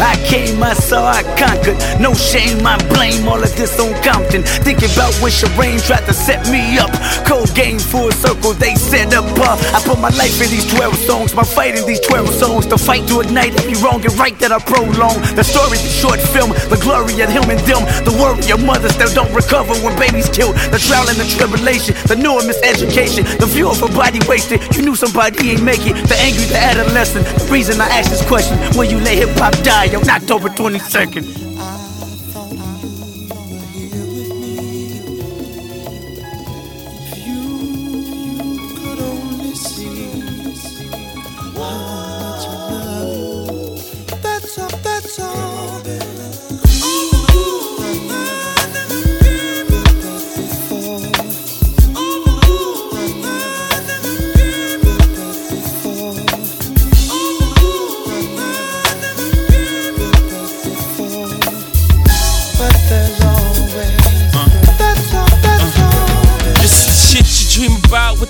I 0.04 0.20
came, 0.28 0.62
I 0.62 0.74
saw, 0.74 1.08
I 1.08 1.24
conquered. 1.40 1.80
No 2.00 2.14
shame, 2.14 2.68
I 2.68 2.76
blame 2.92 3.26
all 3.26 3.42
of 3.42 3.56
this 3.56 3.80
on 3.80 3.96
Compton. 4.04 4.44
Thinking 4.68 4.92
about 4.92 5.16
when 5.24 5.32
Shireen 5.32 5.80
tried 5.80 6.04
to 6.12 6.14
set 6.14 6.44
me 6.52 6.78
up. 6.78 6.92
Cold 7.24 7.56
game, 7.56 7.80
full 7.80 8.12
circle, 8.12 8.52
they 8.52 8.76
set 8.76 9.14
up. 9.14 9.24
Uh, 9.40 9.56
I 9.72 9.80
put 9.88 10.00
my 10.00 10.12
life 10.20 10.36
in 10.44 10.52
these 10.52 10.68
12 10.76 10.96
songs, 11.08 11.34
my 11.34 11.44
fight 11.44 11.80
in 11.80 11.88
these 11.88 12.02
12 12.02 12.30
songs. 12.36 12.68
The 12.68 12.78
fight 12.78 13.08
to 13.08 13.22
ignite 13.22 13.56
every 13.56 13.80
wrong 13.80 14.04
and 14.04 14.12
right 14.20 14.38
that 14.40 14.52
I 14.52 14.60
prolong. 14.60 15.24
The 15.40 15.44
story, 15.44 15.80
the 15.80 15.88
short 15.88 16.20
film, 16.20 16.52
the 16.68 16.80
glory 16.84 17.16
of 17.24 17.32
him 17.32 17.48
and 17.48 17.60
them. 17.64 17.88
The 18.04 18.12
worry 18.20 18.44
of 18.52 18.60
mothers 18.60 18.96
that 19.00 19.16
don't 19.16 19.32
recover 19.32 19.72
when 19.80 19.96
babies 19.96 20.28
killed. 20.28 20.60
The 20.76 20.84
trial 20.84 21.08
and 21.08 21.16
the 21.16 21.28
tribulation, 21.32 21.96
the 22.12 22.20
new 22.20 22.36
miseducation. 22.44 23.24
The 23.40 23.48
view 23.48 23.72
of 23.72 23.80
a 23.80 23.88
body 23.88 24.20
wasted, 24.28 24.60
you 24.76 24.84
knew 24.84 25.00
somebody 25.00 25.56
ain't 25.56 25.64
make 25.64 25.88
it. 25.88 25.96
The 26.12 26.20
angry, 26.20 26.52
the 26.52 26.60
adolescent. 26.60 27.24
The 27.40 27.48
reason 27.48 27.80
I 27.80 27.88
asked 27.88 28.12
this 28.12 28.26
question, 28.28 28.60
when 28.76 28.92
you 28.92 29.00
let 29.00 29.16
hip 29.16 29.32
hop 29.40 29.56
die 29.64 29.93
on 29.96 30.10
October 30.10 30.50
22nd. 30.50 31.53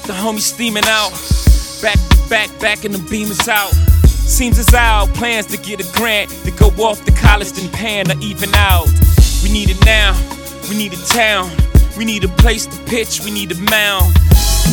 The 0.04 0.14
homies 0.14 0.42
steaming 0.42 0.84
out. 0.88 1.12
Back 1.82 2.00
to 2.10 2.30
back, 2.30 2.50
back 2.60 2.86
and 2.86 2.94
the 2.94 3.00
beamers 3.00 3.48
out. 3.48 3.72
Seems 4.06 4.58
as 4.60 4.74
our 4.74 5.08
plans 5.08 5.48
to 5.48 5.58
get 5.58 5.80
a 5.80 5.98
grant 5.98 6.30
to 6.44 6.52
go 6.52 6.68
off 6.84 7.04
to 7.06 7.12
college 7.12 7.52
then 7.52 7.70
pan 7.72 8.12
or 8.12 8.20
even 8.20 8.54
out. 8.56 8.88
We 9.44 9.52
need 9.52 9.70
it 9.70 9.84
now, 9.86 10.16
we 10.70 10.78
need 10.78 10.94
a 10.94 11.02
town, 11.08 11.52
we 11.98 12.06
need 12.06 12.24
a 12.24 12.30
place 12.40 12.66
to 12.66 12.78
pitch, 12.84 13.22
we 13.24 13.32
need 13.32 13.52
a 13.52 13.60
mound. 13.70 14.14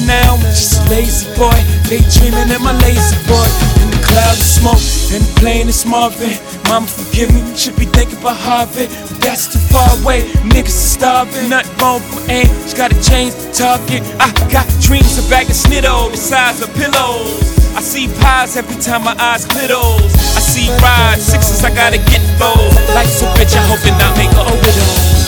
Now 0.07 0.35
I'm 0.35 0.41
just 0.41 0.87
a 0.87 0.91
lazy 0.91 1.27
boy, 1.37 1.59
daydreaming 1.89 2.55
in 2.55 2.63
my 2.63 2.73
lazy 2.81 3.19
boy. 3.27 3.80
In 4.11 4.17
the 4.17 4.23
cloud 4.23 4.39
of 4.39 4.43
smoke 4.43 5.15
and 5.15 5.23
the 5.23 5.41
plane 5.41 5.69
is 5.69 5.87
Marvin. 5.87 6.35
Mama 6.67 6.87
forgive 6.87 7.31
me, 7.31 7.43
should 7.55 7.77
be 7.77 7.87
thinking 7.87 8.19
about 8.19 8.37
Harvard, 8.43 8.91
but 9.07 9.21
that's 9.23 9.47
too 9.47 9.63
far 9.71 9.87
away. 10.03 10.23
Niggas 10.51 10.75
are 10.75 10.95
starving, 10.99 11.49
nothing 11.49 11.71
wrong 11.79 12.03
with 12.11 12.29
aim, 12.29 12.51
just 12.67 12.77
gotta 12.77 12.99
change 13.03 13.35
the 13.35 13.53
target. 13.55 14.03
I 14.19 14.35
got 14.51 14.67
dreams 14.83 15.15
of 15.19 15.31
bag 15.31 15.47
of 15.47 15.55
snitto, 15.55 16.11
the 16.11 16.17
size 16.17 16.61
of 16.61 16.75
pillows. 16.75 17.39
I 17.79 17.83
see 17.83 18.09
pies 18.19 18.57
every 18.57 18.83
time 18.83 19.05
my 19.05 19.15
eyes 19.15 19.47
glitters. 19.47 20.11
I 20.35 20.43
see 20.43 20.67
rides, 20.83 21.23
sixes, 21.23 21.63
I 21.63 21.71
gotta 21.71 21.99
get 21.99 22.23
those. 22.43 22.75
Life's 22.91 23.23
a 23.23 23.31
bitch, 23.39 23.55
I 23.55 23.63
hope 23.71 23.79
to 23.87 23.95
not 23.95 24.17
make 24.19 24.35
a 24.35 24.43
widow. 24.43 25.20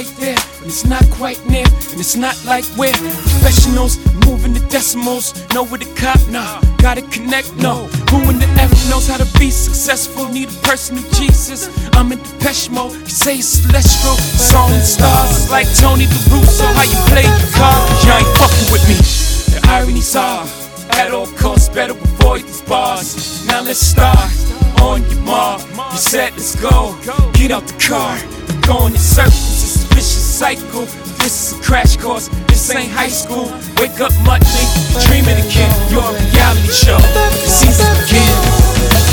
Right 0.00 0.16
there, 0.16 0.38
and 0.58 0.66
it's 0.66 0.84
not 0.84 1.04
quite 1.10 1.38
near, 1.46 1.66
and 1.90 2.00
it's 2.00 2.16
not 2.16 2.36
like 2.46 2.64
we're 2.78 2.92
professionals 2.92 3.98
moving 4.26 4.52
the 4.52 4.64
decimals. 4.70 5.34
Know 5.52 5.64
where 5.64 5.78
the 5.78 5.90
cop, 5.94 6.20
nah, 6.28 6.60
gotta 6.78 7.02
connect, 7.02 7.54
no. 7.56 7.86
Who 8.10 8.18
in 8.30 8.38
the 8.38 8.48
F 8.56 8.72
knows 8.88 9.08
how 9.08 9.18
to 9.18 9.28
be 9.38 9.50
successful? 9.50 10.28
Need 10.28 10.48
a 10.48 10.58
person 10.68 10.96
of 10.96 11.04
Jesus. 11.12 11.68
I'm 11.92 12.12
in 12.12 12.18
Depeche 12.18 12.70
mode, 12.70 12.94
you 12.94 13.16
say 13.24 13.38
it's 13.38 13.48
celestial. 13.60 14.16
Song 14.16 14.72
stars, 14.80 15.50
like 15.50 15.68
Tony 15.76 16.06
the 16.06 16.18
So 16.46 16.64
how 16.64 16.86
you 16.92 17.00
play 17.12 17.26
your 17.28 17.52
cards? 17.52 18.04
You 18.04 18.12
ain't 18.16 18.32
fucking 18.40 18.68
with 18.72 18.84
me. 18.88 18.96
The 19.52 19.60
ironies 19.68 20.16
are, 20.16 20.46
at 20.92 21.12
all 21.12 21.26
costs, 21.36 21.68
better 21.68 21.92
avoid 21.92 22.44
these 22.44 22.62
bars. 22.62 23.46
Now 23.46 23.60
let's 23.62 23.80
start 23.80 24.32
on 24.80 25.02
your 25.10 25.20
mark. 25.20 25.60
You 25.92 25.98
said 25.98 26.32
let's 26.32 26.56
go. 26.56 26.96
Get 27.34 27.50
out 27.50 27.66
the 27.66 27.76
car. 27.78 28.16
Go 28.66 28.86
in 28.86 28.96
circles. 28.96 29.59
A 29.76 29.94
vicious 29.94 30.38
cycle. 30.38 30.84
This 31.22 31.52
is 31.52 31.58
a 31.58 31.62
crash 31.62 31.96
course. 31.96 32.28
This 32.48 32.74
ain't 32.74 32.90
high 32.90 33.08
school. 33.08 33.44
Wake 33.78 34.00
up 34.00 34.12
monthly. 34.24 34.66
Dreaming 35.06 35.38
again. 35.46 35.70
You're 35.90 36.02
a 36.02 36.12
reality 36.32 36.72
show. 36.72 36.98
The 36.98 37.48
season. 37.48 39.09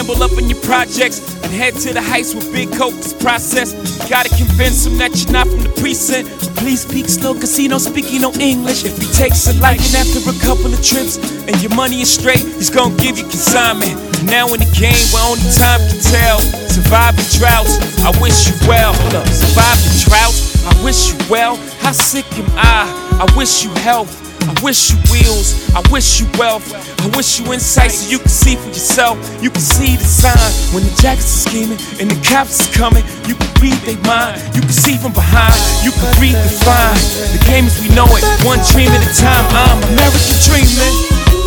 Scramble 0.00 0.22
up 0.22 0.32
in 0.38 0.48
your 0.48 0.60
projects 0.62 1.20
and 1.42 1.52
head 1.52 1.74
to 1.74 1.92
the 1.92 2.00
heights 2.00 2.34
with 2.34 2.50
big 2.52 2.72
coke 2.72 2.94
this 2.94 3.12
process. 3.12 3.74
You 4.02 4.08
gotta 4.08 4.30
convince 4.30 4.86
him 4.86 4.96
that 4.96 5.12
you're 5.12 5.32
not 5.32 5.46
from 5.46 5.60
the 5.60 5.68
precinct. 5.80 6.30
Please 6.56 6.88
speak 6.88 7.06
slow, 7.06 7.34
cause 7.34 7.54
he 7.54 7.68
don't 7.68 7.80
speak 7.80 8.06
no 8.20 8.32
English. 8.40 8.84
If 8.84 8.96
he 8.96 9.06
takes 9.12 9.46
a 9.46 9.52
liking 9.60 9.92
after 9.92 10.20
a 10.24 10.36
couple 10.40 10.72
of 10.72 10.80
trips 10.82 11.18
and 11.44 11.60
your 11.60 11.74
money 11.74 12.00
is 12.00 12.12
straight, 12.12 12.40
he's 12.40 12.70
gonna 12.70 12.96
give 12.96 13.18
you 13.18 13.24
consignment. 13.24 13.92
Now 14.24 14.48
in 14.54 14.60
the 14.60 14.70
game 14.72 15.04
where 15.12 15.24
only 15.28 15.44
time 15.52 15.80
can 15.84 16.00
tell. 16.00 16.40
Surviving 16.72 17.28
droughts, 17.36 17.76
I 18.00 18.10
wish 18.24 18.48
you 18.48 18.56
well. 18.64 18.94
Hold 18.94 19.20
up, 19.20 19.28
surviving 19.28 19.96
droughts, 20.00 20.64
I 20.64 20.72
wish 20.82 21.12
you 21.12 21.18
well. 21.28 21.56
How 21.84 21.92
sick 21.92 22.24
am 22.40 22.48
I? 22.56 22.88
I 23.20 23.26
wish 23.36 23.64
you 23.64 23.70
health. 23.84 24.29
I 24.48 24.54
wish 24.62 24.90
you 24.90 24.98
wheels, 25.10 25.74
I 25.74 25.82
wish 25.90 26.20
you 26.20 26.26
wealth, 26.38 26.64
I 27.00 27.06
wish 27.16 27.40
you 27.40 27.52
insight 27.52 27.92
so 27.92 28.10
you 28.10 28.18
can 28.18 28.28
see 28.28 28.56
for 28.56 28.68
yourself. 28.68 29.16
You 29.42 29.50
can 29.50 29.60
see 29.60 29.96
the 29.96 30.04
sign 30.04 30.50
when 30.74 30.84
the 30.84 30.94
jackets 31.00 31.28
are 31.28 31.50
scheming 31.50 31.80
and 32.00 32.10
the 32.10 32.18
cops 32.24 32.60
is 32.60 32.68
coming. 32.76 33.04
You 33.28 33.34
can 33.34 33.50
read 33.60 33.78
their 33.88 34.00
mind, 34.04 34.40
you 34.54 34.60
can 34.60 34.72
see 34.72 34.96
from 34.96 35.12
behind, 35.12 35.56
you 35.84 35.92
can 35.92 36.10
read 36.20 36.36
the 36.36 36.52
fine. 36.64 37.00
The 37.32 37.40
game 37.46 37.64
as 37.66 37.80
we 37.80 37.88
know 37.94 38.08
it, 38.16 38.24
one 38.44 38.60
dream 38.72 38.90
at 38.90 39.02
a 39.04 39.12
time. 39.16 39.44
I'm 39.52 39.78
American 39.92 40.36
dreaming. 40.44 41.39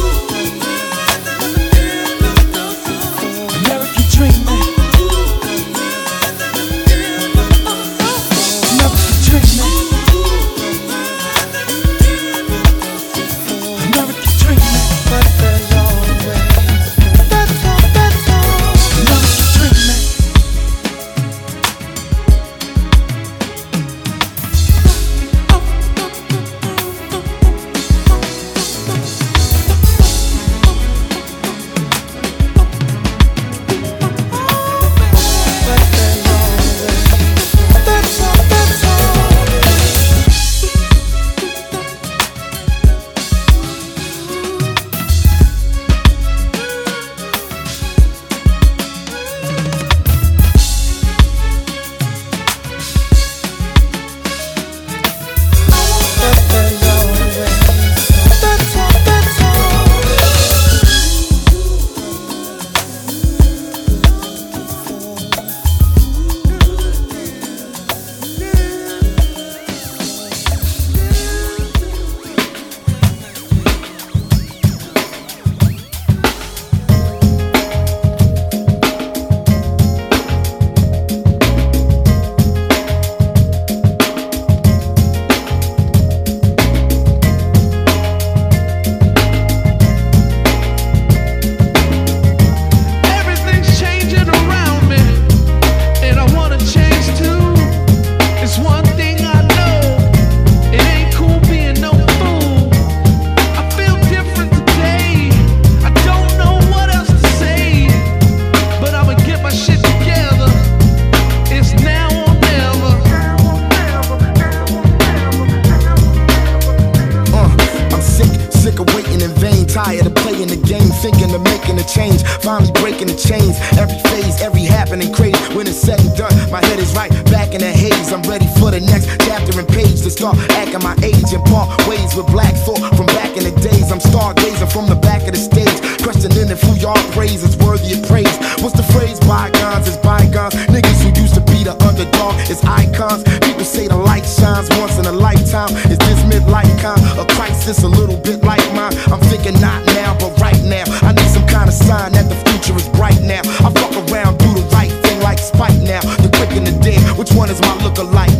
the 157.95 158.03
light. 158.03 158.32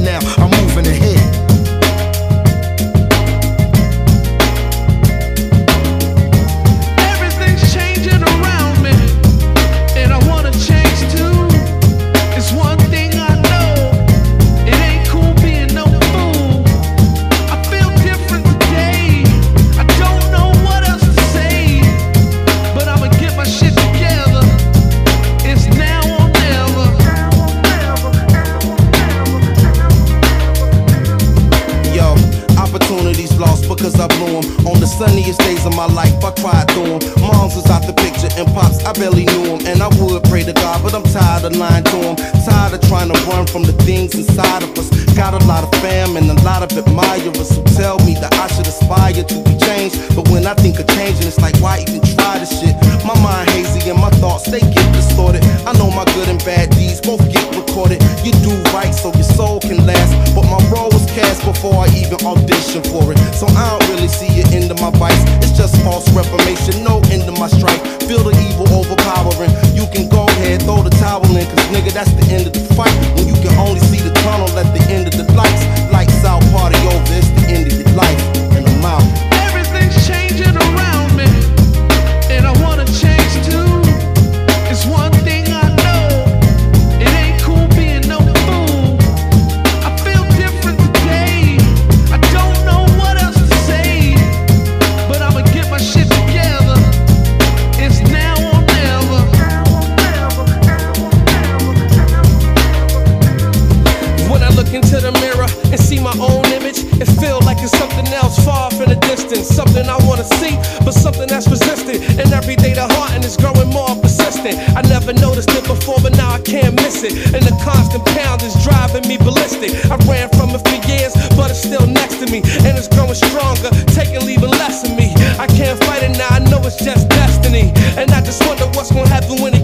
laughing 129.23 129.41
when 129.43 129.53
it 129.53 129.62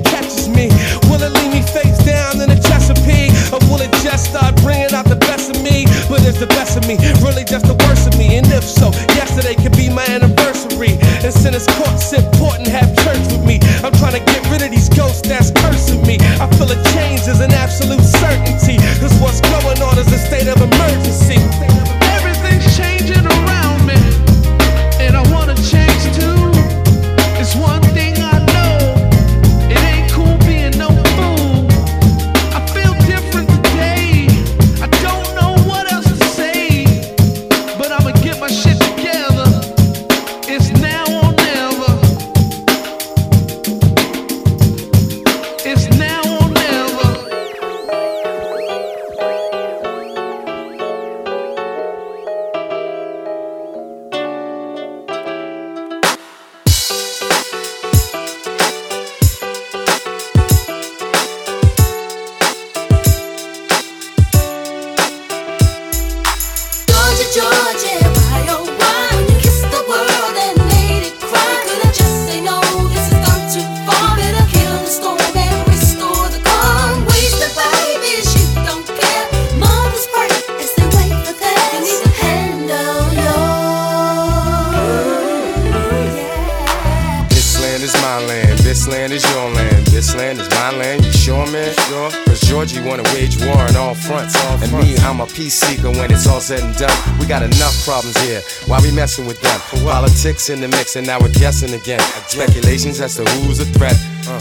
six 100.30 100.50
in 100.50 100.62
the 100.62 100.68
mix, 100.68 100.96
and 100.96 101.08
now 101.08 101.20
we're 101.20 101.34
guessing 101.42 101.74
again. 101.74 102.00
Speculations 102.28 103.02
as 103.02 103.16
to 103.16 103.24
who's 103.42 103.60
a 103.60 103.66
threat. 103.78 103.98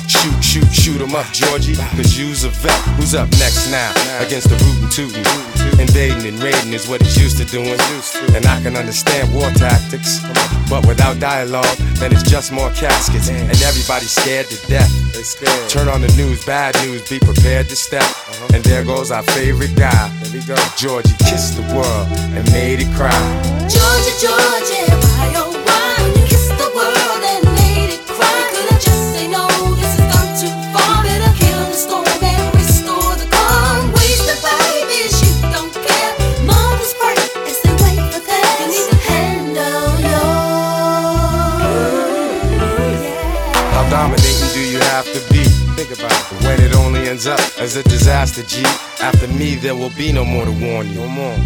Shoot, 0.07 0.37
shoot, 0.45 0.69
shoot 0.71 1.01
'em 1.01 1.15
up, 1.15 1.25
Georgie, 1.33 1.77
cause 1.97 2.13
you's 2.19 2.45
a 2.45 2.51
vet. 2.51 2.81
Who's 2.99 3.15
up 3.15 3.31
next 3.41 3.71
now? 3.71 3.91
Against 4.21 4.51
the 4.51 4.57
rootin' 4.65 4.91
tootin'. 4.91 5.25
Invading 5.81 6.27
and 6.31 6.39
raiding 6.43 6.75
is 6.75 6.89
what 6.89 7.01
it's 7.01 7.17
used 7.17 7.39
to 7.39 7.47
doing. 7.47 7.81
And 8.37 8.45
I 8.45 8.61
can 8.61 8.77
understand 8.77 9.33
war 9.33 9.51
tactics. 9.53 10.21
But 10.69 10.85
without 10.87 11.19
dialogue, 11.21 11.77
then 12.01 12.13
it's 12.13 12.29
just 12.35 12.53
more 12.53 12.71
caskets. 12.73 13.29
And 13.31 13.59
everybody's 13.71 14.13
scared 14.13 14.47
to 14.51 14.59
death. 14.69 14.93
Turn 15.71 15.89
on 15.89 16.03
the 16.03 16.13
news, 16.21 16.45
bad 16.45 16.77
news, 16.85 17.09
be 17.09 17.19
prepared 17.19 17.71
to 17.71 17.77
step. 17.77 18.09
And 18.53 18.63
there 18.65 18.85
goes 18.85 19.11
our 19.11 19.25
favorite 19.39 19.75
guy. 19.75 20.11
Georgie 20.77 21.17
kissed 21.31 21.57
the 21.57 21.67
world 21.75 22.07
and 22.37 22.45
made 22.53 22.81
it 22.85 22.91
cry. 22.95 23.21
Georgia, 23.73 24.15
Georgia, 24.21 24.81
why 25.17 25.48
Master 48.39 48.63
G. 48.63 48.65
After 49.03 49.29
me, 49.29 49.55
there 49.55 49.75
will 49.75 49.91
be 49.91 50.13
no 50.13 50.25
more 50.25 50.45
to 50.45 50.51
warn 50.51 50.89
you. 50.89 50.99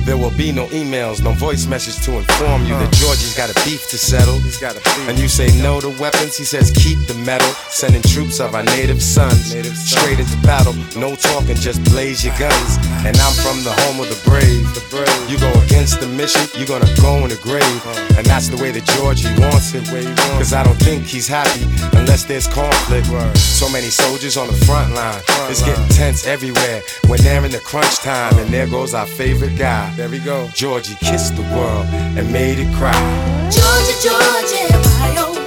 There 0.05 0.17
will 0.17 0.37
be 0.37 0.53
no 0.53 0.67
emails, 0.69 1.23
no 1.23 1.33
voice 1.33 1.67
message 1.67 2.05
to 2.05 2.19
inform 2.19 2.63
you 2.63 2.75
that 2.75 2.89
uh. 2.89 2.91
Georgie's 2.91 3.37
got 3.37 3.51
a 3.51 3.55
beef 3.65 3.89
to 3.91 3.99
settle. 3.99 4.39
He's 4.41 4.59
got 4.59 4.73
a 4.73 4.81
beef. 4.81 5.09
And 5.09 5.19
you 5.19 5.29
say 5.29 5.49
no 5.63 5.81
to 5.81 5.89
weapons, 6.01 6.37
he 6.37 6.45
says 6.45 6.71
keep 6.71 6.99
the 7.07 7.15
metal. 7.15 7.49
Sending 7.69 8.03
troops 8.03 8.41
of 8.41 8.55
our 8.55 8.63
native 8.65 9.03
sons 9.03 9.55
straight 9.89 10.19
into 10.19 10.37
battle. 10.43 10.75
No 10.97 11.15
talking, 11.17 11.57
just 11.57 11.83
blaze 11.85 12.25
your 12.25 12.37
guns. 12.39 12.77
And 13.05 13.17
I'm 13.19 13.35
from 13.35 13.65
the 13.65 13.73
home 13.83 13.99
of 13.99 14.09
the 14.09 14.21
brave. 14.29 14.63
The 14.75 14.85
brave. 14.91 15.11
You 15.29 15.39
go 15.39 15.51
against 15.67 16.01
the 16.01 16.07
mission, 16.07 16.47
you're 16.55 16.69
gonna 16.69 16.89
go 17.01 17.19
in 17.25 17.31
the 17.31 17.41
grave. 17.43 17.65
Uh. 17.85 18.17
And 18.17 18.27
that's 18.27 18.49
the 18.49 18.57
way 18.57 18.71
that 18.71 18.85
Georgie 18.95 19.29
wants 19.41 19.75
it. 19.75 19.83
Way 19.91 20.05
wants 20.05 20.39
Cause 20.39 20.53
I 20.53 20.63
don't 20.63 20.79
think 20.79 21.05
he's 21.05 21.27
happy 21.27 21.65
unless 21.99 22.25
there's 22.25 22.47
conflict. 22.47 23.09
Word. 23.11 23.37
So 23.37 23.69
many 23.69 23.91
soldiers 23.91 24.37
on 24.37 24.47
the 24.47 24.59
front 24.65 24.95
line. 24.95 25.21
Front 25.23 25.51
it's 25.51 25.63
line. 25.63 25.75
getting 25.75 25.89
tense 25.89 26.27
everywhere 26.27 26.83
when 27.09 27.21
they're 27.23 27.45
in 27.45 27.51
the 27.51 27.61
crunch 27.61 27.97
time. 27.99 28.39
And 28.39 28.51
there 28.51 28.69
goes 28.69 28.95
our 28.95 29.07
favorite 29.07 29.57
guy. 29.59 29.93
There 29.97 30.09
we 30.09 30.21
go. 30.21 30.49
Georgie 30.55 30.97
kissed 31.01 31.35
the 31.35 31.43
world 31.55 31.87
and 32.17 32.33
made 32.33 32.59
it 32.59 32.73
cry. 32.77 32.95
Georgia, 33.51 33.95
Georgia, 34.01 34.79
why 34.79 35.15
oh 35.19 35.42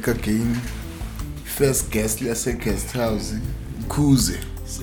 Back 0.00 0.16
again 0.16 0.54
first 1.44 1.90
guest 1.90 2.22
lase 2.22 2.52
guest 2.54 2.92
house 2.92 3.34
Kuze 3.88 4.38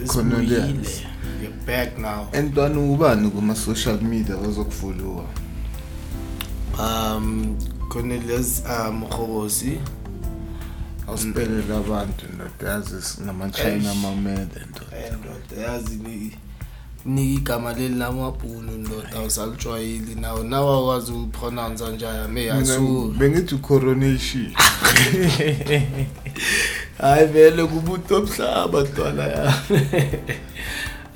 Cornelius. 0.08 1.02
Sesibuyile. 1.02 1.42
You're 1.42 1.52
back 1.66 1.98
now. 1.98 2.28
entwana 2.32 2.80
ubani 2.80 3.30
kuma 3.32 3.56
social 3.56 4.02
media 4.02 4.36
bazokufollowa 4.38 5.26
Um 6.80 7.58
Cornelius 7.90 8.64
um 8.66 9.06
Khobosi 9.08 9.80
awusipelela 11.08 11.78
abantu 11.78 12.26
ndodazi 12.34 13.22
nama-china 13.26 13.96
mamede 13.96 14.62
ndoda 14.70 15.62
yazi 15.62 15.96
ni 15.96 16.32
nika 17.08 17.40
igama 17.40 17.74
leli 17.74 17.96
lamabhunu 17.96 18.72
ndoda 18.72 19.12
awusalijwayeli 19.16 20.16
nawo 20.16 20.44
nawe 20.44 20.80
akwazi 20.80 21.12
ukupronounce 21.12 21.88
njani 21.88 22.34
me 22.34 22.52
asuka 22.52 23.20
bengithi 23.20 23.56
ucoronation. 23.56 24.52
Hayi 27.02 27.28
vele 27.28 27.66
kubuto 27.66 28.18
omhlaba 28.18 28.82
ntwana 28.82 29.24
yami 29.24 29.82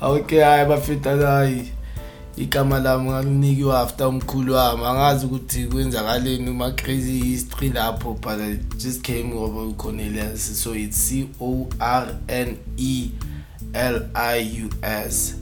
okay 0.00 0.40
hayi 0.40 0.68
bafita 0.68 1.16
hayi. 1.16 1.72
Igama 2.36 2.78
lami 2.78 3.10
ngalinikiwa 3.10 3.80
after 3.80 4.06
umkhulu 4.06 4.54
wami. 4.54 4.84
Angazi 4.84 5.26
ukuthi 5.26 5.64
kwenzakaleni 5.66 6.50
uma 6.50 6.70
crazy 6.70 7.18
history 7.18 7.68
lapho 7.70 8.14
but 8.14 8.40
I 8.40 8.58
just 8.76 9.02
came 9.02 9.32
over 9.36 9.74
Cornelius 9.76 10.62
so 10.62 10.72
it's 10.74 10.96
C 10.96 11.28
O 11.40 11.68
R 11.80 12.06
N 12.28 12.56
E 12.76 13.10
L 13.74 14.08
I 14.14 14.38
U 14.62 14.70
S. 14.82 15.41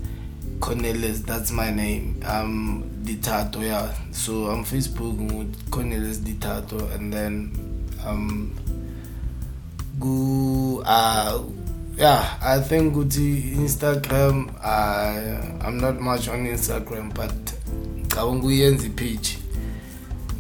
Cornelius 0.61 1.20
that's 1.20 1.50
my 1.50 1.70
name. 1.70 2.22
Um 2.26 2.84
Ditato 3.02 3.62
yeah. 3.62 3.92
So 4.12 4.50
on 4.50 4.64
Facebook 4.64 5.16
ngu 5.18 5.70
Cornelius 5.70 6.18
Ditato 6.18 6.94
and 6.94 7.12
then 7.12 7.50
um 8.06 8.52
ku 10.00 10.82
uh 10.86 11.42
yeah 11.98 12.38
i 12.40 12.58
think 12.61 12.96
ukuthi 12.96 13.52
instagram 13.61 14.48
uh, 14.64 15.66
i'm 15.66 15.76
not 15.76 16.00
much 16.00 16.28
on 16.28 16.46
instagram 16.46 17.12
but 17.12 17.32
ngicabanga 18.00 18.38
ukuyenza 18.38 18.86
ipage. 18.86 19.38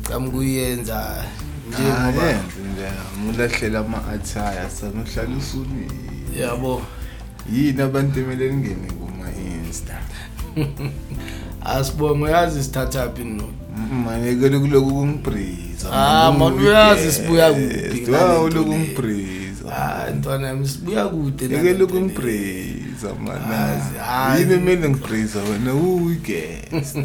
Ngicabanga 0.00 0.28
ukuyenza 0.28 1.24
njengoba 1.68 2.24
ayenze 2.24 2.60
nje 2.72 2.88
mulahlela 3.22 3.78
ama-attire 3.78 4.70
sanuhlala 4.70 5.36
usunile 5.36 5.94
yabo. 6.40 6.82
Yini 7.52 7.82
abantu 7.82 8.20
emele 8.20 8.50
ningene 8.50 8.88
kuma-insta 9.70 9.94
asibonge 11.64 12.24
uyazi 12.24 12.62
sithathaphi 12.64 13.24
no 13.24 13.44
manekele 14.04 14.58
kuloku 14.58 14.90
kungibhriza 14.90 15.88
Ah, 15.92 16.32
man, 16.32 16.52
uyazi 16.52 17.12
sibuya 17.12 17.52
kuphi 17.52 18.00
ngale 18.08 18.24
nto 18.34 18.44
uloku 18.44 18.70
le. 18.72 18.78
ngibhriza 18.78 19.70
hayi 19.70 20.14
ntwana 20.14 20.46
yami 20.48 20.68
sibuya 20.68 21.06
kude 21.08 21.44
ekele 21.44 21.86
kungibhriza 21.86 23.14
mana 23.24 23.56
hayi. 24.06 24.40
yini 24.42 24.54
emele 24.54 24.88
ngibhriza 24.88 25.38
wena 25.42 25.74
uyi-guest 25.74 26.96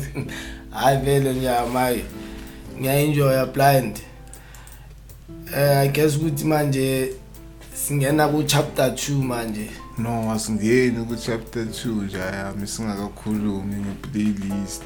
hayi 0.72 0.98
vele 1.06 1.36
nyamayi 1.36 2.04
ngiyaenjoya 2.80 3.46
blind 3.46 3.96
eh 5.58 5.78
i 5.78 5.88
guess 5.90 6.16
ukuthi 6.18 6.46
manje 6.46 7.12
singena 7.76 8.28
ku 8.28 8.44
chapter 8.44 8.90
2 8.90 9.24
manje. 9.24 9.70
No 9.98 10.32
asingeni 10.32 11.06
ku-chapter 11.06 11.66
two 11.66 12.04
nje 12.04 12.18
yami 12.18 12.68
singakakhulumi 12.68 13.76
nge-playlist. 13.76 14.84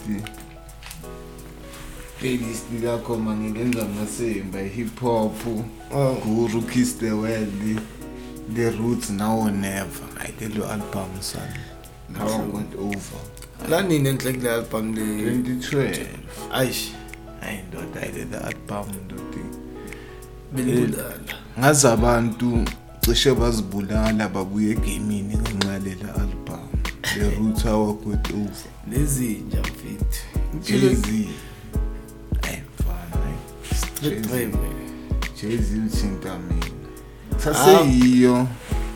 Playlist 2.20 2.66
lakho 2.84 3.18
mangingenza 3.18 3.86
masemba 3.86 4.62
i-hip 4.62 5.00
hop 5.00 5.46
guru 6.26 6.62
kiss 6.62 6.98
the 6.98 7.12
world 7.12 7.80
the 8.54 8.72
roots 8.72 9.10
now 9.10 9.40
or 9.40 9.52
never. 9.52 10.06
Hayi 10.18 10.34
lelo 10.40 10.66
album 10.72 11.22
son 11.22 11.42
now 12.10 12.28
I 12.28 12.38
went 12.56 12.76
over. 12.76 13.20
Lanini 13.70 14.10
enhle 14.10 14.34
kule 14.34 14.52
album 14.52 14.96
le 14.96 15.02
2012 15.02 16.06
ayish 16.52 16.92
hayi 17.42 17.60
ndoda 17.68 18.00
hayi 18.00 18.12
lelo 18.12 18.46
album 18.46 18.86
ndodi 19.06 19.44
belibulala 20.54 21.14
ngazi 21.60 21.88
abantu 21.88 22.66
cishe 23.10 23.34
bazibulala 23.34 24.30
babuye 24.30 24.72
egamini 24.72 25.38
ngenxa 25.38 25.68
yalela 25.74 26.14
album 26.16 26.60
the 27.02 27.30
roots 27.40 27.66
our 27.66 27.96
went 28.06 28.28
over 28.30 28.70
lezinja 28.92 29.60
mfethu 29.62 30.22
Jay-Z. 30.68 31.30
Hayi 32.42 32.62
mfana 32.80 33.28
Street 33.76 34.26
rap. 34.26 34.54
Jay-Z. 35.42 35.78
Uthinta 35.88 36.38
mina 36.40 36.66
saseyiyo 37.44 38.48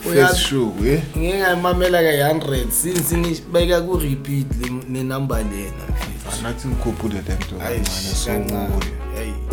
first 0.04 0.36
show 0.38 0.74
eh 0.86 1.04
ngeke 1.18 1.38
ngayimamela 1.38 2.02
ka-100 2.02 2.72
since 2.72 3.16
nibeka 3.18 3.82
ku-repeat 3.82 4.48
le- 4.62 4.94
le 4.94 5.04
number 5.04 5.38
lena 5.38 5.84
mfethu. 5.90 6.44
Nathi 6.44 6.68
ngikhuphule 6.68 7.14
le 7.16 7.22
nto 7.36 7.66
Ayish, 7.66 7.90
kancane 7.90 8.50
kancane. 8.50 8.68
sokuyo 8.70 9.53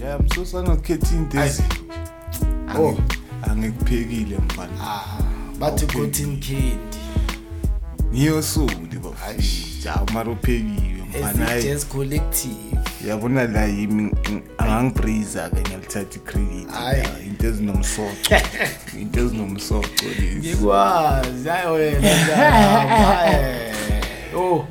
yeah 0.00 0.20
msusa 0.20 0.58
angakhetha 0.58 1.14
indezi 1.16 1.62
oh 2.78 2.96
angikuphekile 3.50 4.38
mbani 4.38 4.72
ah 4.82 5.04
bathi 5.58 5.86
cotton 5.86 6.40
candy 6.40 6.78
niyo 8.12 8.42
sundi 8.42 8.96
bafishi 8.98 9.80
ja 9.84 10.00
mara 10.12 10.30
uphekiwe 10.30 10.98
mbani 11.18 11.38
hayi 11.38 11.62
jazz 11.64 11.86
collective. 11.86 12.78
Yabona 13.08 13.44
la 13.44 13.64
yimi 13.64 14.12
angangibriza 14.58 15.50
ke 15.50 15.60
ngiyalithatha 15.60 16.16
icredit. 16.16 16.68
Into 17.26 17.46
ezinomsoco. 17.46 18.34
Into 19.00 19.20
ezinomsoco 19.20 20.04
lezi. 20.20 20.48
Ngikwazi. 20.48 21.48
Hayi 21.48 21.72
wena 21.72 22.08
oh. 24.38 24.66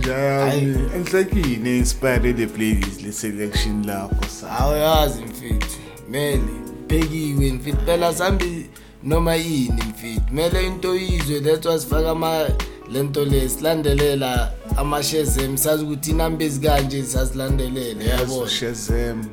Njani 0.00 0.76
enhlekini 0.96 1.78
inspire 1.78 2.32
le 2.32 2.46
playlist 2.46 3.02
le 3.02 3.12
selection 3.12 3.86
lakho 3.86 4.24
sa 4.40 4.50
awuyazi 4.58 5.22
mfethu 5.24 5.78
mele 6.10 6.40
phekiwe 6.88 7.52
mfethu. 7.52 7.84
Phela 7.86 8.14
sambi 8.14 8.70
noma 9.02 9.34
yini 9.34 9.82
mfethu? 9.90 10.22
Mele 10.32 10.66
into 10.66 10.94
yizwe 10.94 11.40
that's 11.40 11.66
why 11.66 11.78
sifaka 11.78 12.10
ama 12.10 12.48
lento 12.92 13.24
le 13.24 13.48
silandelela 13.48 14.52
amashezem 14.76 15.56
sazi 15.56 15.84
ukuthi 15.84 16.10
inamba 16.10 16.44
ezikanje 16.44 17.02
sasilandelela 17.02 18.04
yabo? 18.04 18.46
Shazam. 18.46 19.24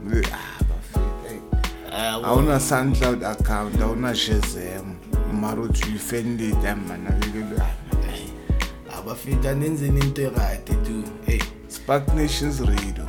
Awuna 2.24 2.59
soundcloud 2.59 3.24
account 3.24 3.82
awuna 3.82 4.15
shazam 4.15 4.95
mara 5.41 5.61
uthi 5.61 5.89
uyifendile 5.89 6.76
manakekelo 6.88 7.61
abafethu 9.08 9.49
anenzeni 9.49 9.99
into 9.99 10.22
right 10.30 10.66
tu 10.66 11.03
hey 11.26 11.39
spark 11.68 12.14
nations 12.16 12.60
radio. 12.60 13.05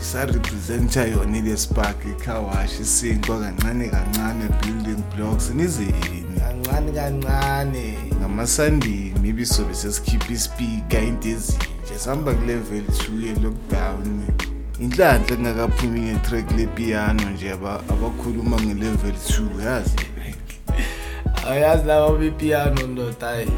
Isarepresenta 0.00 1.04
yona 1.06 1.38
ile 1.38 1.56
spark 1.56 1.96
ikhawashi 2.04 2.82
isinkwa 2.82 3.40
kancane 3.40 3.88
kancane 3.88 4.44
building 4.62 5.02
blocks 5.16 5.50
nizini? 5.50 6.24
Kancane 6.38 6.92
kancane. 6.92 7.98
Ngamasandini 8.20 9.28
ibisobe 9.28 9.74
sesikhipha 9.74 10.32
ispika 10.32 10.98
into 11.00 11.28
ezinje. 11.28 11.98
Sihamba 11.98 12.34
kulevel 12.34 12.82
2 12.82 13.26
ye-lockdown 13.26 14.22
inhlanhla 14.80 15.36
kungakaphumi 15.36 16.00
ngetrack 16.00 16.50
lepiano 16.58 17.30
nje 17.30 17.50
aba- 17.52 17.80
abakhuluma 17.90 18.56
nge-level 18.60 19.12
2 19.12 19.64
yazi? 19.64 19.96
Ayazi 21.50 21.86
laba 21.86 22.18
bepiano 22.18 22.86
ndoda 22.86 23.26
hayi 23.26 23.48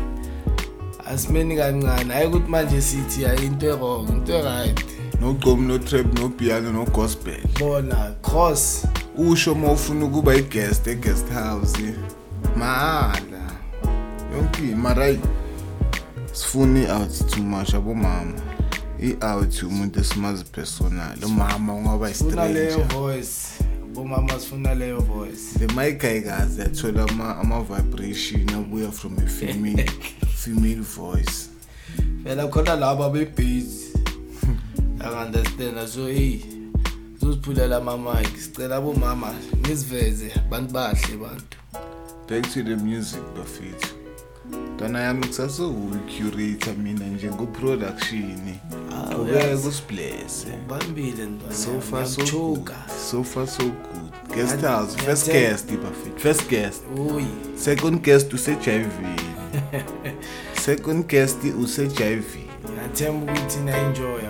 asimeni 1.08 1.56
kancane. 1.56 2.14
Hayi 2.14 2.26
ukuthi 2.26 2.50
manje 2.50 2.80
sithi 2.80 3.24
hayi 3.24 3.46
into 3.46 3.66
erong 3.66 4.08
into 4.08 4.32
eright. 4.32 4.84
Nogqomu 5.20 5.68
no-trap 5.68 6.06
nopiano 6.18 6.72
no-gospel. 6.72 7.40
Bona 7.58 8.14
cross 8.22 8.86
usho 9.18 9.52
uma 9.52 9.72
ufuna 9.72 10.04
ukuba 10.04 10.34
i-guest 10.34 10.86
e-guest 10.86 11.28
house. 11.28 11.94
Mahhala 12.56 13.52
yonke 14.36 14.74
mara 14.76 15.16
sifuni 16.32 16.82
i-out 16.82 17.30
too 17.30 17.42
much 17.42 17.74
abomama 17.74 18.32
i-out 19.00 19.62
umuntu 19.62 20.00
esimazi 20.00 20.44
personal. 20.44 21.24
Umama 21.24 21.74
ungaba 21.74 22.08
funa 22.08 22.48
leyo 22.48 22.68
istranger 22.68 22.98
voice. 22.98 23.66
Bomama 23.96 24.40
sifuna 24.40 24.74
leyo 24.74 25.00
voice 25.00 25.58
le 25.60 25.66
mic 25.66 26.04
ayikazi 26.04 26.60
yathola 26.60 27.02
ama- 27.08 27.36
ama-vibration 27.38 28.48
abuya 28.54 28.92
from 28.92 29.18
a 29.18 29.26
female, 29.26 29.86
female 30.44 30.82
voice. 30.82 31.48
Phela 32.24 32.48
khona 32.48 32.76
laba 32.76 33.10
bebeats 33.10 33.92
angunderstanda 35.00 35.86
so 35.88 36.06
hey 36.06 36.40
zoziphulela 37.20 37.76
ama-mike 37.76 38.38
sicela 38.40 38.80
bomama 38.80 39.34
nisiveze 39.68 40.32
bantu 40.50 40.72
bahle 40.72 41.16
bantu. 41.16 41.56
Back 42.28 42.52
to 42.52 42.62
the 42.62 42.76
music 42.76 43.20
bafethu. 43.36 43.94
Ah, 44.52 44.74
ntwana 44.74 45.00
yami 45.00 45.26
kusazowucurata 45.26 46.72
mina 46.82 47.06
njengoproduction 47.06 48.54
qhubeka 49.14 49.56
kusiblese 49.56 50.46
bambile 50.68 51.28
sofa 51.50 52.06
sofa 53.10 53.46
so 53.46 53.62
good. 53.64 54.36
Guest 54.36 54.60
house 54.60 54.96
first 54.96 55.26
guest 55.26 55.66
bafethu 55.70 56.18
first 56.18 56.48
guest. 56.48 56.82
Second 57.56 58.02
guest 58.02 58.32
usejivini 58.32 59.20
second 60.66 61.06
guest 61.06 61.38
usejivini 61.60 62.46
ngathemba 62.74 63.32
ukuthi 63.32 63.58
na 63.58 63.76
enjoy 63.78 64.25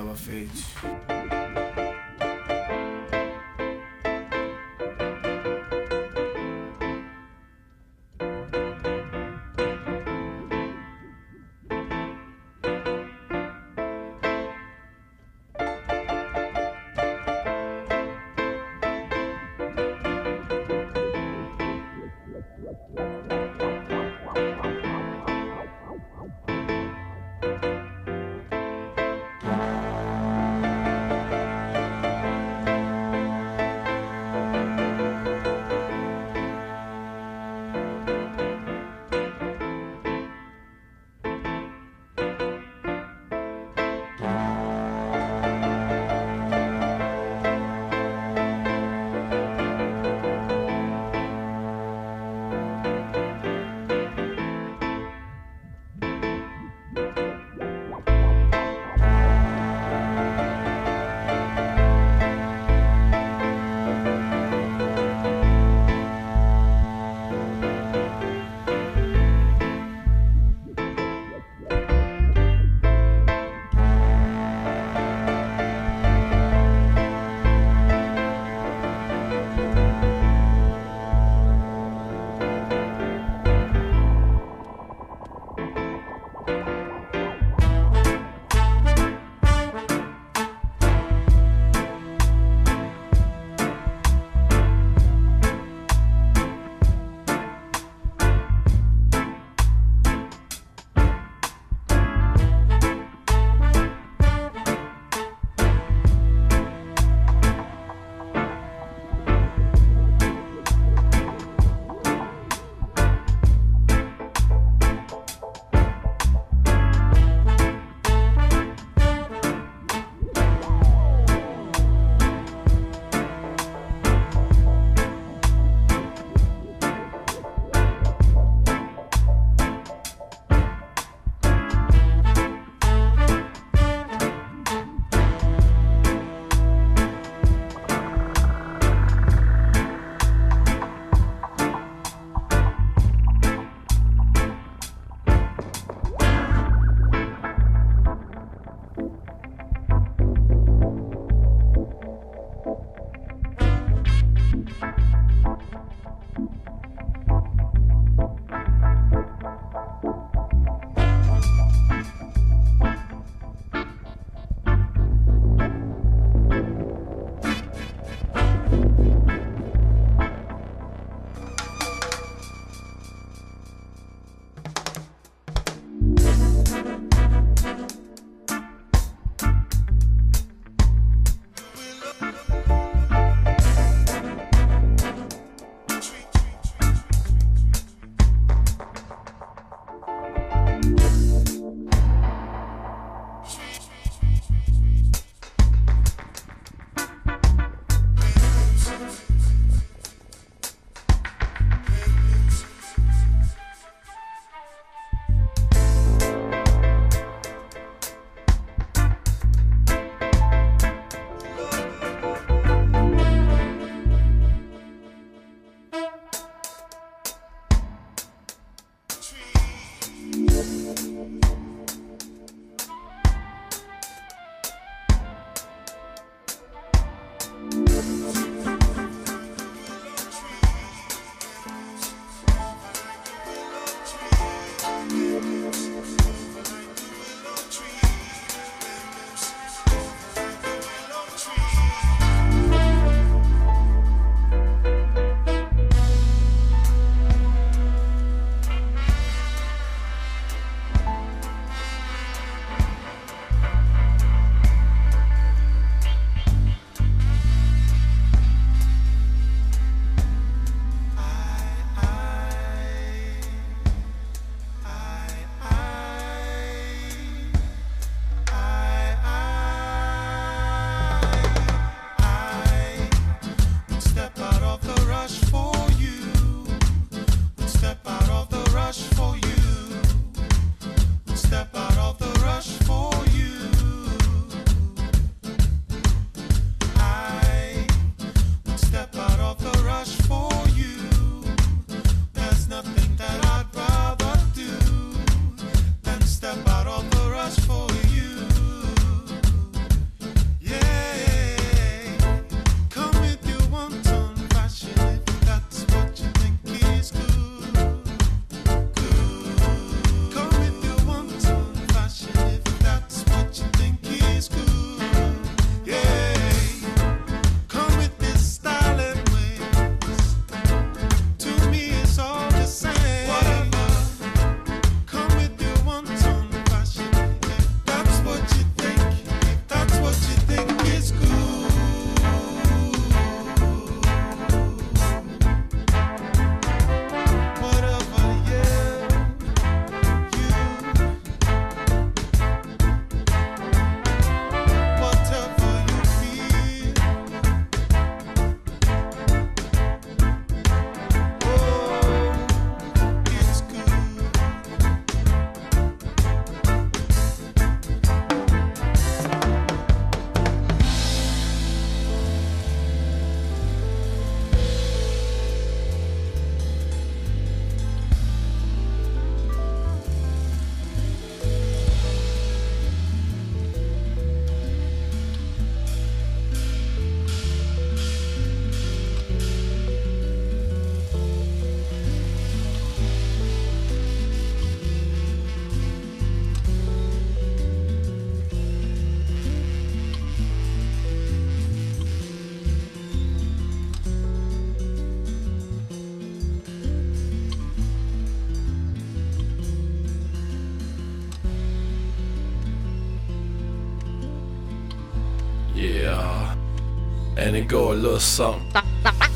and 407.57 407.65
it 407.65 407.69
go 407.69 407.93
a 407.93 407.95
little 407.95 408.21
something 408.21 408.83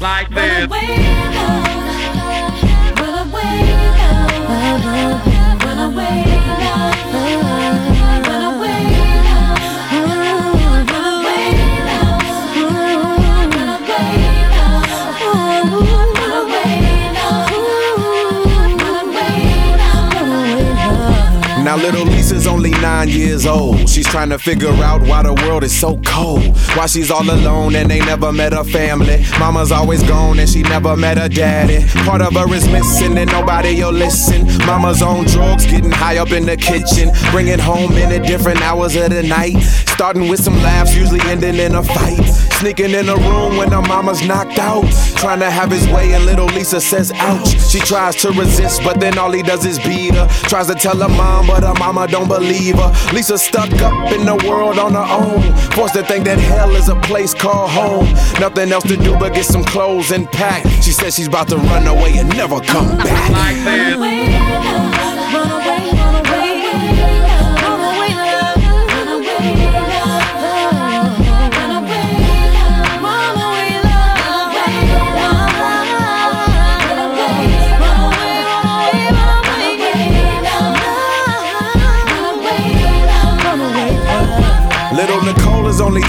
like 0.01 0.29
this. 0.31 1.80
Only 22.51 22.71
nine 22.71 23.09
years 23.09 23.47
old. 23.47 23.89
She's 23.89 24.07
trying 24.07 24.31
to 24.31 24.39
figure 24.39 24.73
out 24.83 25.01
why 25.03 25.23
the 25.23 25.33
world 25.33 25.63
is 25.63 25.79
so 25.79 25.99
cold. 26.05 26.43
Why 26.77 26.87
she's 26.87 27.11
all 27.11 27.23
alone 27.23 27.77
and 27.77 27.91
they 27.91 28.01
never 28.01 28.33
met 28.33 28.53
her 28.53 28.65
family. 28.65 29.25
Mama's 29.39 29.73
always 29.73 30.03
gone 30.03 30.39
and 30.39 30.49
she 30.49 30.63
never 30.63 30.97
met 30.97 31.17
her 31.17 31.29
daddy. 31.29 31.87
Part 32.05 32.21
of 32.21 32.35
her 32.35 32.53
is 32.53 32.67
missing 32.69 33.17
and 33.17 33.31
nobody'll 33.31 33.93
listen. 33.93 34.47
Mama's 34.67 35.01
on 35.01 35.25
drugs, 35.27 35.65
getting 35.67 35.93
high 35.93 36.19
up 36.19 36.33
in 36.33 36.45
the 36.45 36.57
kitchen. 36.57 37.11
Bringing 37.31 37.59
home 37.59 37.93
in 37.93 38.11
at 38.13 38.27
different 38.27 38.61
hours 38.63 38.97
of 38.97 39.11
the 39.11 39.23
night. 39.23 39.57
Starting 40.01 40.31
with 40.31 40.43
some 40.43 40.57
laughs, 40.63 40.97
usually 40.97 41.21
ending 41.25 41.57
in 41.57 41.75
a 41.75 41.83
fight. 41.83 42.25
Sneaking 42.59 42.93
in 42.93 43.05
the 43.05 43.17
room 43.17 43.59
when 43.59 43.71
her 43.71 43.83
mama's 43.83 44.27
knocked 44.27 44.59
out. 44.59 44.91
Trying 45.17 45.41
to 45.41 45.51
have 45.51 45.71
his 45.71 45.87
way 45.89 46.15
and 46.15 46.25
little 46.25 46.47
Lisa 46.47 46.81
says 46.81 47.13
ouch. 47.17 47.61
She 47.71 47.81
tries 47.81 48.17
to 48.23 48.31
resist, 48.31 48.83
but 48.83 48.99
then 48.99 49.19
all 49.19 49.31
he 49.31 49.43
does 49.43 49.67
is 49.67 49.79
beat 49.79 50.15
her. 50.15 50.27
Tries 50.49 50.69
to 50.69 50.75
tell 50.75 50.97
her 50.97 51.09
mom, 51.11 51.49
but 51.49 51.65
her 51.65 51.75
mama 51.75 52.07
don't 52.07 52.29
believe 52.29 52.77
her. 52.77 52.91
Lisa 53.13 53.37
stuck 53.37 53.71
up 53.83 54.11
in 54.11 54.25
the 54.25 54.43
world 54.49 54.79
on 54.79 54.95
her 54.95 55.07
own. 55.07 55.43
Forced 55.73 55.93
to 55.93 56.03
think 56.03 56.25
that 56.25 56.39
hell 56.39 56.75
is 56.77 56.89
a 56.89 56.97
place 57.03 57.35
called 57.35 57.69
home. 57.69 58.11
Nothing 58.41 58.73
else 58.73 58.85
to 58.85 58.97
do 58.97 59.19
but 59.19 59.35
get 59.35 59.45
some 59.45 59.65
clothes 59.65 60.13
and 60.13 60.27
pack. 60.33 60.65
She 60.83 60.93
says 60.93 61.15
she's 61.15 61.29
about 61.29 61.49
to 61.49 61.59
run 61.59 61.87
away 61.87 62.17
and 62.17 62.27
never 62.31 62.59
come 62.61 62.97
back. 62.97 63.31
Like 63.33 63.57
Little 65.31 65.70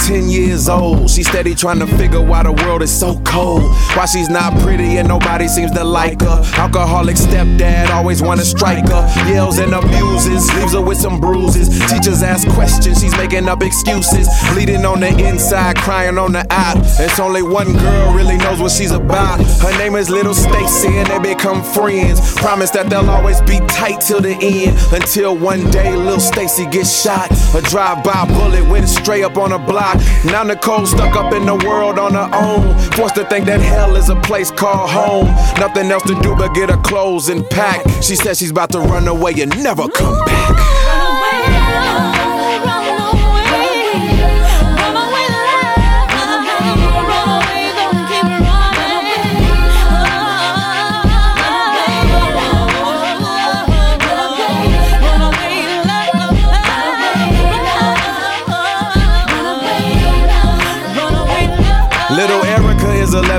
10 0.08 0.30
years 0.30 0.68
old. 0.68 1.10
She's 1.10 1.28
steady 1.28 1.54
trying 1.54 1.80
to 1.80 1.88
figure 1.88 2.22
why 2.22 2.44
the 2.44 2.52
world 2.52 2.82
is 2.82 2.92
so 2.92 3.20
cold. 3.22 3.64
Why 3.96 4.06
she's 4.06 4.30
not 4.30 4.58
pretty 4.62 4.98
and 4.98 5.08
nobody 5.08 5.48
seems 5.48 5.72
to 5.72 5.84
like 5.84 6.22
her. 6.22 6.42
Alcoholic 6.58 7.16
stepdad 7.16 7.90
always 7.92 8.22
wanna 8.22 8.44
strike 8.44 8.88
her. 8.90 9.08
Yells 9.30 9.60
and 9.60 9.74
abuses, 9.74 10.52
leaves 10.56 10.74
her 10.74 10.82
with 10.82 10.98
some 10.98 11.20
bruises. 11.20 11.70
Teachers 11.90 12.24
ask 12.24 12.48
questions, 12.50 13.00
she's 13.02 13.16
making 13.18 13.48
up 13.48 13.62
excuses. 13.62 14.28
Bleeding 14.52 14.86
on 14.86 15.02
the 15.02 15.10
inside, 15.28 15.78
crying 15.78 16.18
on 16.18 16.32
the 16.32 16.46
out. 16.50 16.78
It's 17.00 17.20
only 17.20 17.44
one 17.44 17.72
girl 17.78 18.14
really 18.14 18.38
knows 18.38 18.60
what 18.60 18.72
she's 18.72 18.92
about. 18.92 19.40
Her 19.62 19.78
name 19.78 19.96
is 19.96 20.10
Little 20.10 20.34
Stacy 20.34 20.98
and 20.98 21.08
they 21.08 21.34
become 21.34 21.64
friends. 21.64 22.34
Promise 22.36 22.72
that 22.72 22.90
they'll 22.90 23.10
always 23.10 23.40
be 23.42 23.60
tight 23.68 24.02
till 24.02 24.22
the 24.22 24.36
end. 24.42 24.78
Until 24.94 25.38
one 25.38 25.70
day 25.70 25.96
Little 25.96 26.20
Stacy 26.20 26.66
gets 26.66 27.04
shot. 27.04 27.30
A 27.56 27.62
drive-by 27.62 28.26
bullet 28.34 28.68
went 28.70 28.90
straight 28.90 29.24
up 29.24 29.38
on 29.38 29.52
her 29.52 29.60
block. 29.60 29.91
Now 30.26 30.44
Nicole 30.44 30.86
stuck 30.86 31.16
up 31.16 31.34
in 31.34 31.46
the 31.46 31.56
world 31.56 32.00
on 32.00 32.14
her 32.14 32.30
own. 32.34 32.78
Forced 32.92 33.16
to 33.16 33.26
think 33.26 33.46
that 33.46 33.60
hell 33.60 33.96
is 33.96 34.10
a 34.10 34.16
place 34.22 34.52
called 34.52 34.90
home. 34.90 35.28
Nothing 35.60 35.92
else 35.92 36.04
to 36.04 36.20
do 36.22 36.36
but 36.36 36.54
get 36.54 36.70
her 36.70 36.82
clothes 36.82 37.30
and 37.30 37.48
pack. 37.50 37.86
She 38.02 38.16
says 38.16 38.40
she's 38.40 38.52
about 38.52 38.72
to 38.72 38.80
run 38.80 39.08
away 39.08 39.34
and 39.40 39.52
never 39.64 39.88
come 39.90 40.26
back. 40.26 41.31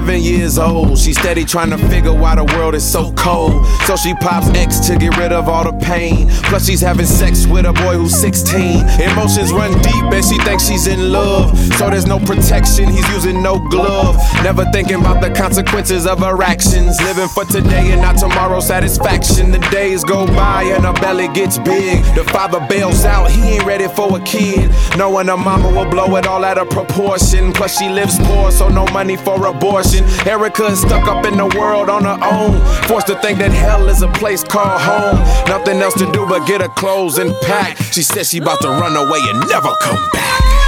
11 0.03 0.23
years 0.23 0.59
old. 0.59 0.99
She's 0.99 1.19
steady 1.19 1.45
trying 1.45 1.71
to 1.71 1.79
figure 1.89 2.13
why 2.13 2.35
the 2.35 2.45
world 2.57 2.75
is 2.75 2.85
so 2.85 3.13
cold. 3.13 3.65
So 3.87 3.97
she 3.97 4.15
pops 4.15 4.49
X 4.49 4.81
to 4.89 4.97
get 4.97 5.17
rid 5.17 5.33
of 5.33 5.49
all 5.49 5.65
the 5.65 5.73
pain. 5.85 6.29
Plus, 6.51 6.67
she's 6.67 6.81
having 6.81 7.07
sex 7.07 7.47
with 7.47 7.67
a 7.67 7.73
boy 7.73 7.97
who's 7.97 8.15
16. 8.17 8.85
Emotions 9.01 9.53
run 9.53 9.71
deep 9.81 10.05
and 10.13 10.25
she 10.25 10.39
thinks 10.39 10.67
she's 10.67 10.89
in 10.89 11.13
love. 11.13 11.57
So 11.75 11.89
there's 11.89 12.07
no 12.07 12.19
protection, 12.19 12.89
he's 12.89 13.09
using 13.11 13.43
no 13.43 13.59
glove. 13.69 14.17
Never 14.43 14.65
thinking 14.73 14.97
about 14.97 15.21
the 15.23 15.31
consequences 15.31 16.07
of 16.07 16.19
her 16.19 16.43
actions. 16.43 17.01
Living 17.03 17.29
for 17.29 17.45
today 17.45 17.93
and 17.93 18.03
not 18.03 18.19
tomorrow's 18.19 18.67
satisfaction. 18.67 19.53
The 19.53 19.61
days 19.71 20.03
go 20.03 20.27
by 20.27 20.65
and 20.65 20.85
her 20.85 20.95
belly 20.95 21.29
gets 21.29 21.59
big. 21.59 22.03
The 22.17 22.25
father 22.33 22.65
bails 22.69 23.05
out, 23.05 23.31
he 23.31 23.43
ain't 23.55 23.65
ready 23.65 23.87
for 23.89 24.17
a 24.17 24.21
kid. 24.23 24.71
Knowing 24.97 25.29
her 25.29 25.37
mama 25.37 25.71
will 25.71 25.89
blow 25.89 26.17
it 26.17 26.27
all 26.27 26.45
out 26.45 26.59
of 26.59 26.69
proportion. 26.71 27.53
Plus, 27.53 27.79
she 27.79 27.89
lives 27.89 28.19
poor, 28.25 28.51
so 28.51 28.69
no 28.69 28.85
money 28.87 29.17
for 29.17 29.47
abortion. 29.47 29.92
Erica 30.27 30.67
is 30.67 30.81
stuck 30.81 31.07
up 31.07 31.27
in 31.27 31.37
the 31.37 31.47
world 31.59 31.91
on 31.91 32.05
her 32.05 32.19
own. 32.23 32.61
Forced 32.89 33.09
to 33.09 33.17
think 33.21 33.39
that 33.39 33.51
hell 33.51 33.89
is 33.89 34.03
a 34.03 34.09
place 34.09 34.43
called 34.43 34.81
home. 34.81 35.19
Nothing 35.47 35.81
else 35.83 35.95
to 35.95 36.11
do 36.13 36.27
but 36.27 36.47
get 36.47 36.61
her 36.61 36.69
clothes 36.69 37.19
and 37.19 37.35
pack. 37.43 37.77
She 37.93 38.03
says 38.03 38.31
she 38.31 38.39
about 38.39 38.61
to 38.63 38.69
run 38.69 38.97
away 38.97 39.21
and 39.29 39.49
never 39.49 39.73
come 39.83 39.99
back. 40.13 40.62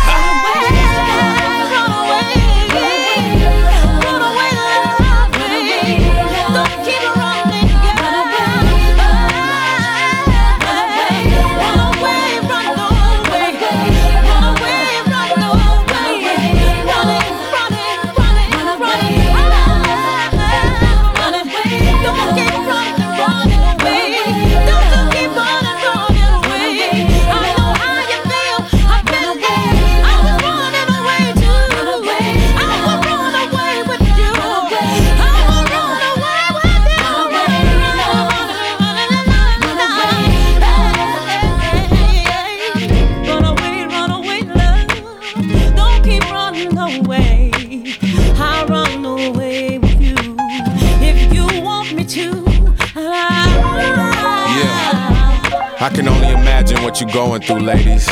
I 55.84 55.90
can 55.90 56.08
only 56.08 56.30
imagine 56.30 56.82
what 56.82 56.98
you're 56.98 57.10
going 57.10 57.42
through, 57.42 57.60
ladies. 57.60 58.06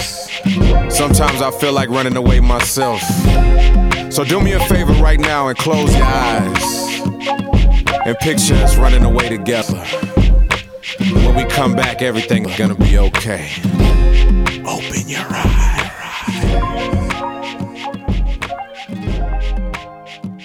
Sometimes 0.95 1.41
I 1.41 1.51
feel 1.59 1.73
like 1.73 1.89
running 1.89 2.15
away 2.17 2.39
myself. 2.39 3.01
So 4.13 4.25
do 4.25 4.43
me 4.43 4.53
a 4.53 4.61
favor 4.67 4.93
right 5.03 5.19
now 5.19 5.49
and 5.49 5.57
close 5.57 5.91
your 5.97 6.05
eyes. 6.05 7.01
And 8.05 8.15
picture 8.19 8.57
us 8.57 8.77
running 8.77 9.05
away 9.05 9.31
together. 9.31 9.83
When 11.15 11.35
we 11.35 11.47
come 11.47 11.75
back, 11.75 12.03
everything's 12.03 12.55
gonna 12.59 12.75
be 12.75 12.99
okay. 12.99 13.49
Open 14.67 15.09
your 15.09 15.25
eyes. 15.31 15.91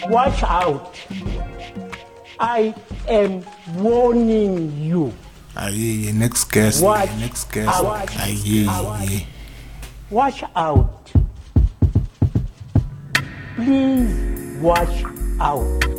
Watch 0.07 0.43
out. 0.43 0.95
I 2.39 2.73
am 3.09 3.43
warning 3.75 4.81
you. 4.81 5.13
Aye, 5.59 6.11
next 6.13 6.51
guest. 6.51 6.83
Watch 6.83 7.09
next 7.17 7.51
guest. 7.51 7.67
out. 7.67 8.15
Aye, 8.15 8.37
yeah. 8.43 9.19
Watch 10.11 10.43
out. 10.55 11.11
Please 13.55 14.61
watch 14.61 15.03
out. 15.39 15.96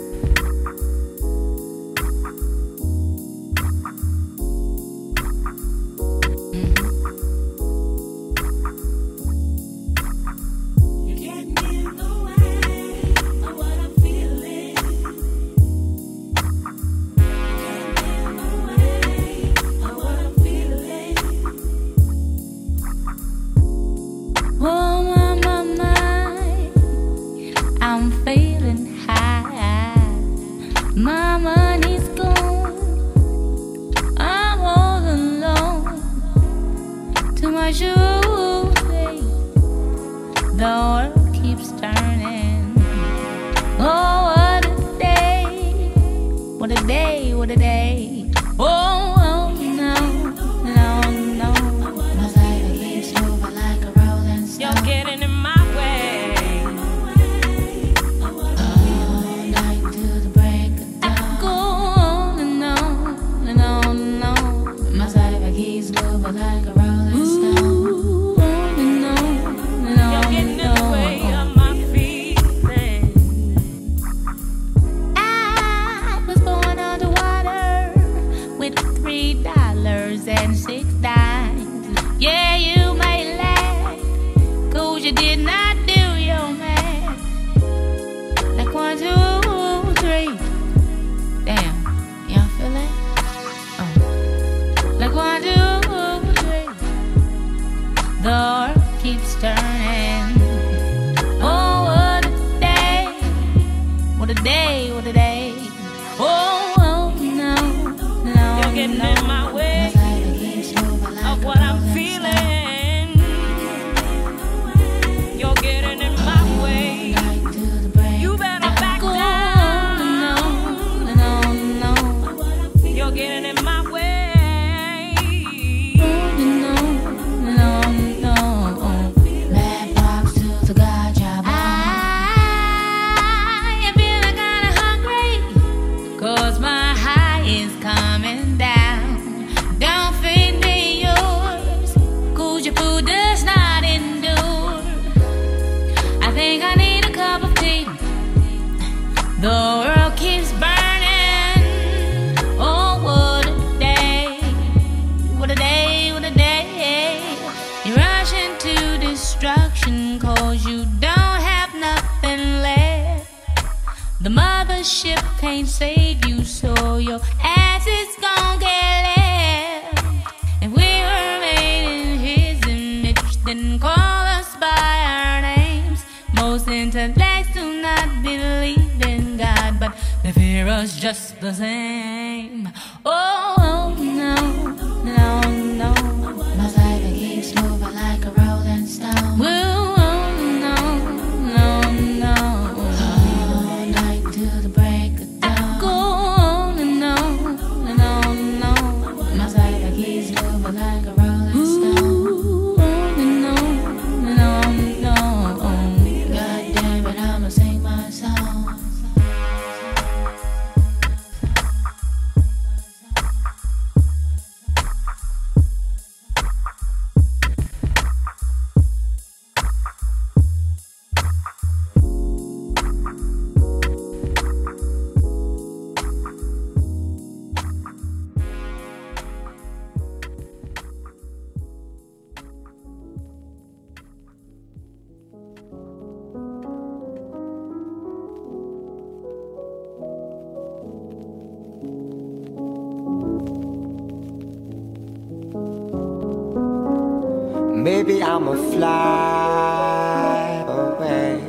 Maybe 248.08 248.22
I'ma 248.22 248.54
fly 248.72 250.64
away. 250.66 251.42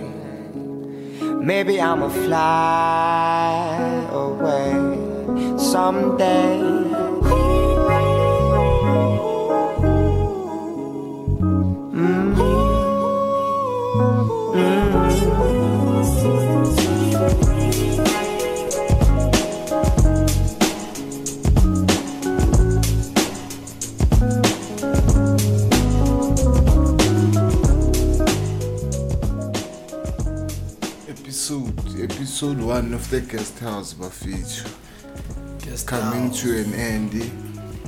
Maybe 1.42 1.80
I'ma 1.80 2.10
fly 2.10 4.10
away 4.12 4.74
someday. 5.58 6.69
episode 32.42 32.62
one 32.62 32.94
of 32.94 33.10
the 33.10 33.20
guest 33.20 33.60
house 33.60 33.94
Baficho. 33.94 34.64
Guest 35.62 35.86
Coming 35.86 36.30
house. 36.30 36.42
to 36.42 36.58
an 36.62 36.74
end. 36.74 37.32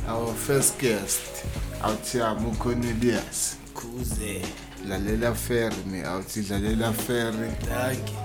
Our 0.08 0.34
first 0.34 0.78
guest, 0.78 1.46
Autiamo 1.80 2.54
Cornelius. 2.60 3.56
Khuze. 3.74 4.46
Lalela 4.86 5.34
Fermi, 5.34 6.02
Auti 6.04 6.42
Lalela 6.50 6.94
Fermi. 6.94 7.50
Thank 7.62 8.10
you. 8.12 8.18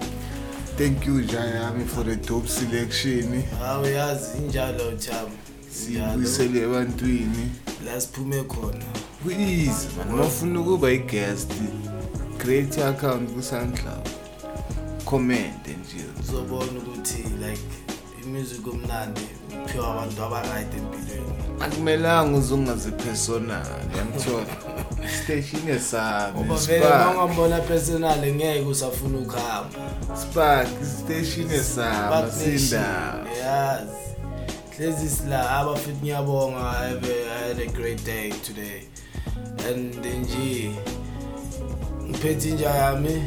Thank 0.77 1.07
you 1.07 1.23
Jayami 1.23 1.87
for 1.87 2.03
the 2.03 2.17
top 2.17 2.49
selection. 2.49 3.45
Ah, 3.53 3.57
Hawe 3.57 3.93
yazi 3.93 4.39
injalo 4.39 4.97
Jam. 4.99 5.31
Sibuyisele 5.71 6.61
ebantwini. 6.63 7.51
La 7.85 8.01
siphume 8.01 8.43
khona. 8.43 8.85
Please, 9.23 9.89
mawufuna 10.11 10.61
ukuba 10.61 10.91
i-guest, 10.91 11.53
create 12.39 12.79
i-account 12.81 13.31
ku-SoundCloud. 13.31 14.09
Comment. 15.05 15.66
kumnandi 18.67 19.21
uphiwa 19.65 19.91
abantu 19.91 20.23
abaright 20.23 20.75
empilweni. 20.75 21.33
Akumelanga 21.61 22.39
uze 22.39 22.55
ungazipersonal 22.55 23.67
yamthola. 23.97 24.57
Station 25.23 25.69
esami 25.69 26.41
ngoba 26.41 26.57
vele 26.57 26.87
ungambona 27.11 27.61
personal 27.61 28.19
ngeke 28.35 28.65
usafuna 28.65 29.19
ukuhamba. 29.19 29.79
Spark 30.23 30.69
station 30.99 31.51
esami 31.51 32.33
sindaba 32.33 33.31
yazi. 33.41 34.07
Hlezi 34.77 35.09
sila 35.09 35.51
abafithi 35.51 35.99
ngiyabonga 36.03 36.59
i 36.59 37.49
had 37.49 37.61
a 37.61 37.67
great 37.67 38.05
day 38.05 38.31
today. 38.31 38.83
And 39.69 39.95
nje 39.95 40.71
ngiphethe 42.09 42.49
inja 42.49 42.71
yami 42.71 43.23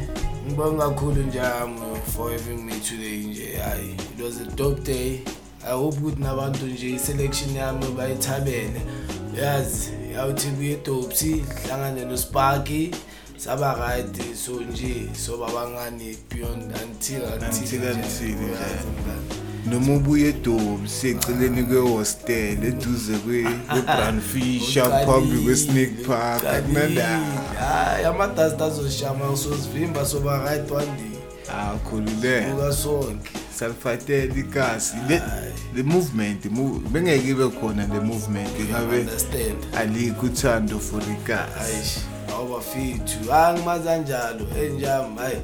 ngibonga 0.46 0.88
kakhulu 0.88 1.22
njami 1.22 1.89
for 2.06 2.30
having 2.30 2.64
me 2.64 2.72
today 2.80 3.18
nje 3.18 3.56
hayi 3.56 3.90
it 3.90 4.24
was 4.24 4.40
a 4.40 4.44
dope 4.56 4.80
day. 4.84 5.20
I 5.66 5.72
hope 5.72 5.98
ukuthi 6.00 6.22
nabantu 6.22 6.66
nje 6.66 6.90
i-selection 6.90 7.56
yami 7.56 7.86
bayithabele. 7.96 8.80
Yazi 9.42 9.90
yawuthi 10.14 10.46
kuye 10.48 10.72
edopsi 10.72 11.44
hlangane 11.66 12.04
nosparky 12.04 12.90
saba 13.36 13.74
right 13.74 14.34
so 14.34 14.52
nje 14.60 15.08
so 15.14 15.36
babangani 15.38 16.16
beyond 16.30 16.62
until 16.62 17.22
Until 17.24 17.82
until, 17.82 18.36
noma 19.66 19.94
ubuye 19.96 20.28
edobi 20.28 20.88
seceleni 20.88 21.62
kwe-hostel 21.62 22.64
eduze 22.64 23.12
kwe-brunfisher 23.12 25.06
phambi 25.06 25.38
kwe-snake 25.44 26.04
park. 26.06 26.44
akunanda 26.46 27.20
hayi 27.58 28.04
amadasti 28.04 28.62
azoshama 28.62 29.36
sozivimba 29.36 30.06
soba 30.06 30.38
right 30.44 30.70
one 30.70 30.86
day 30.86 31.09
akhululeke 31.48 32.52
ukasonke 32.52 33.30
salifatela 33.58 34.34
ikasi 34.34 34.96
Le- 35.08 35.22
le 35.74 35.82
movement 35.82 36.44
mu- 36.50 36.80
bengeke 36.90 37.28
ibe 37.28 37.48
khona 37.48 37.86
le 37.86 38.00
movement. 38.00 38.48
Ngabe 38.70 38.98
understand. 39.00 39.56
alikho 39.76 40.26
uthando 40.26 40.78
for 40.78 41.02
ikasi 41.02 42.00
awubafithu 42.34 43.30
hayi 43.30 43.58
ngimazi 43.58 43.84
kanjalo 43.84 44.46
enjami 44.62 45.18
hayi 45.18 45.36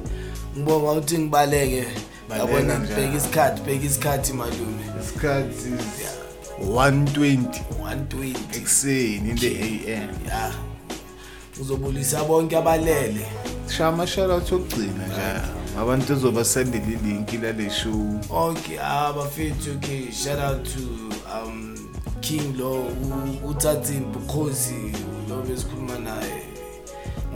ngibonga 0.57 0.91
ukuthi 0.91 1.17
ngibaleke. 1.17 1.85
Baleka 2.29 2.45
yabona 2.51 2.79
njalo. 2.79 2.95
bheka 3.01 3.17
isikhathi 3.17 3.61
bheka 3.61 3.85
isikhathi 3.85 4.33
malume. 4.33 4.83
Isikhathi 5.03 5.69
120 6.61 7.61
120 7.81 8.35
ekuseni 8.57 9.29
in 9.29 9.35
the 9.37 9.93
am 9.95 10.09
ya. 10.27 10.51
Uzobulisa 11.61 12.23
bonke 12.23 12.57
abalele. 12.57 13.25
Shaya 13.77 13.89
ama-shoutout 13.89 14.51
okugcina 14.51 15.07
nje 15.07 15.56
abantu 15.81 16.13
ezobasendela 16.13 16.85
ilinki 16.87 17.37
lale 17.37 17.69
show 17.69 18.19
okay 18.31 18.79
abafethu 18.79 19.71
okay 19.71 20.11
shout 20.11 20.39
out 20.39 20.63
to 20.63 20.79
um 21.33 21.77
king 22.21 22.57
lo 22.57 22.71
u- 22.81 23.49
uthathini 23.49 24.05
bukhosi 24.05 24.93
lo 25.29 25.41
besikhuluma 25.41 25.99
naye 25.99 26.43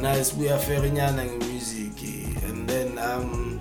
naye 0.02 0.24
sibuya 0.24 0.58
ferinyana 0.58 1.26
ngemusic 1.26 2.02
and 2.50 2.70
then 2.70 2.98
um 2.98 3.60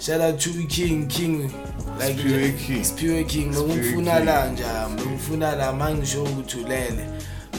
shout 0.00 0.20
out 0.20 0.38
to 0.40 0.50
king 0.68 1.06
king 1.08 1.50
like 1.98 2.16
Siphiwe 2.16 2.52
King. 2.66 2.84
Siphiwe 2.84 3.24
king 3.24 3.50
bekungifuna 3.54 4.16
King. 4.16 4.26
la 4.26 4.46
nje 4.48 4.64
bekungifuna 4.96 5.56
la 5.56 5.72
mangisho 5.72 6.22
ukuthi 6.22 6.56
ulele 6.56 7.06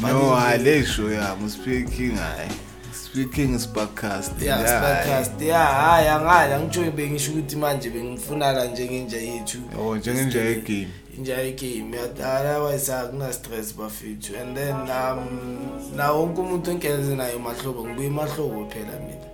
no 0.01 0.35
hayi 0.35 0.63
le 0.63 0.85
show 0.85 1.09
yami 1.11 1.49
speaking 1.49 2.15
hayi 2.17 2.49
speaking 3.13 3.59
sparkcast 3.59 4.41
Yeah, 4.41 4.57
Sparkcast. 4.65 5.41
Yeah, 5.41 5.73
hayi 5.73 6.07
angali 6.07 6.53
angitsho 6.53 6.91
bengisho 6.91 7.31
ukuthi 7.31 7.55
manje 7.55 7.89
bengifuna 7.89 8.51
la 8.51 8.65
njengenja 8.65 9.17
yethu. 9.17 9.57
Oh, 9.79 9.95
njengenja 9.97 10.41
yegame. 10.41 10.87
Inja 11.17 11.37
yegame. 11.37 11.99
Otherwise 11.99 12.93
akuna 12.93 13.33
stress 13.33 13.73
bafethu. 13.75 14.35
And 14.41 14.57
then 14.57 14.75
um 14.75 15.59
na 15.95 16.11
wonke 16.11 16.41
umuntu 16.41 16.71
onkenze 16.71 17.15
naye 17.15 17.35
mahlobo 17.37 17.85
ngibuye 17.87 18.09
mahlobo 18.09 18.65
phela 18.69 18.99
mina. 18.99 19.27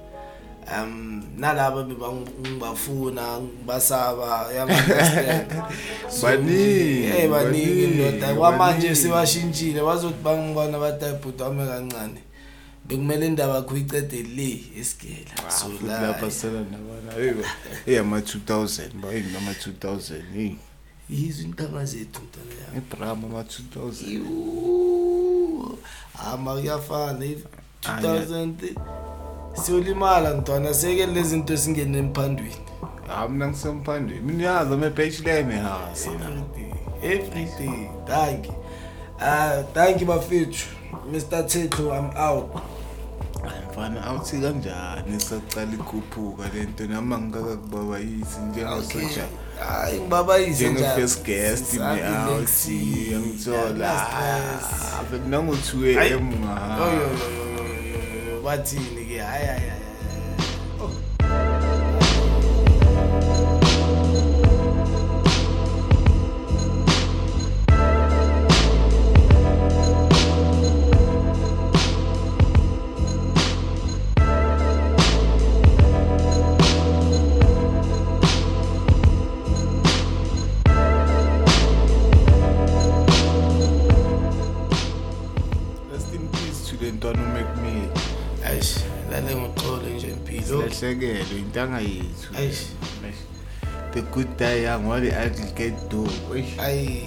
Um 0.83 1.23
nalabo 1.37 1.83
bebangibafuna 1.83 3.39
ngibasaba 3.41 4.47
yamanderstand. 4.55 5.51
Baningi, 6.23 7.05
Eh 7.05 7.29
baningi 7.29 7.85
baningi, 7.85 7.87
ndoda 7.87 8.33
kwamanje 8.35 8.77
baningi. 8.87 8.95
sebashintshile 8.95 9.81
bazothi 9.81 10.23
bangibona 10.23 10.79
batayibhuti 10.79 11.43
wami 11.43 11.67
kancane. 11.67 12.21
bekumele 12.89 13.27
indaba 13.27 13.55
yakho 13.55 13.73
uyicede 13.73 14.23
le 14.23 14.63
esigela. 14.79 15.31
Ah, 15.47 15.51
so 15.51 15.67
lapha 15.87 16.31
sela 16.31 16.59
nabana 16.59 17.13
hey 17.15 17.33
hey 17.85 17.99
ama 17.99 18.19
2000 18.19 18.93
ba 19.01 19.11
hey 19.11 19.21
nama 19.33 19.51
2000 19.51 20.21
hey. 20.33 20.51
Yizo 21.09 21.43
intaba 21.43 21.85
zethu 21.85 22.21
ntana 22.21 22.53
yami. 22.65 22.77
Idrama 22.77 23.27
ama 23.27 23.41
2000 23.41 24.21
ama 26.33 26.53
kuyafana 26.55 27.25
2000 27.25 27.35
ah, 27.85 28.65
eh, 28.65 28.75
siyolimala 29.63 30.33
ntwana 30.33 30.73
seke 30.73 31.05
lezi 31.05 31.29
zinto 31.29 31.57
singene 31.57 31.97
emphandweni 31.97 32.55
hayi 33.07 33.25
ah, 33.25 33.29
mina 33.29 33.47
ngisemphandweni 33.47 34.21
mina 34.21 34.43
yazi 34.43 34.73
ama 34.73 34.89
page 34.89 35.17
lane 35.25 35.55
ha 35.55 35.89
everything 35.93 36.73
everything. 37.03 37.89
Thank 38.07 38.45
you. 38.45 38.53
Ah 39.19 39.63
thank 39.73 40.01
you 40.01 40.07
bafethu 40.07 40.65
Mr. 41.11 41.43
Tetlu, 41.43 41.91
I'm 41.91 42.11
out. 42.17 42.78
mfana 43.79 44.03
awuthi 44.03 44.37
kanjani 44.37 45.19
sacala 45.19 45.73
ikhuphuka 45.73 46.43
le 46.53 46.63
nto 46.63 46.87
nami 46.87 47.13
angikakakubabayisi 47.13 48.39
njengasoja 48.49 49.25
hayi 49.67 49.99
kubabayise 49.99 50.69
njengefirst 50.69 51.25
guest 51.25 51.73
ne-awuthi 51.73 53.15
angithola 53.15 53.93
nango-two 55.29 55.85
a 55.99 56.07
m 56.07 56.27
ngahayo 56.43 57.09
bathini-ke 58.43 59.17
hayi 59.17 59.47
hayi 59.47 59.78
silahlekelwe 91.53 91.79
intanga 91.79 91.79
yethu. 91.79 92.33
Eish. 92.37 92.65
the 93.91 94.01
good 94.13 94.37
die 94.37 94.61
young 94.63 94.85
while 94.85 95.01
the 95.01 95.11
ugly 95.11 95.51
get 95.55 95.89
dope. 95.89 96.09
Ayi 96.57 97.03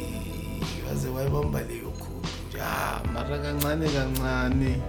waze 0.88 1.09
wayibamba 1.09 1.61
leyo 1.61 1.90
khulu. 1.99 2.61
Ah, 2.62 3.01
mara 3.12 3.38
kancane 3.38 3.88
kancane. 3.88 4.82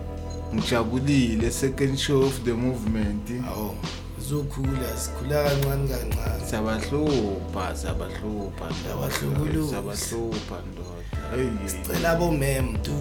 Ngijabulile 0.53 1.51
second 1.51 1.97
show 1.99 2.21
of 2.23 2.43
the 2.43 2.53
movement. 2.53 3.29
Awu 3.47 3.75
uzokhula 4.19 4.97
sikhula 4.97 5.43
kancane 5.43 5.87
kancane. 5.87 6.45
Siyabahlupha 6.49 7.75
siyabahlupha 7.75 8.65
Siyabahlukuluza. 8.83 9.69
siyabahlupha 9.95 10.55
ndoda. 10.71 11.69
Sicela 11.69 12.15
bomem 12.15 12.77
tu. 12.81 12.91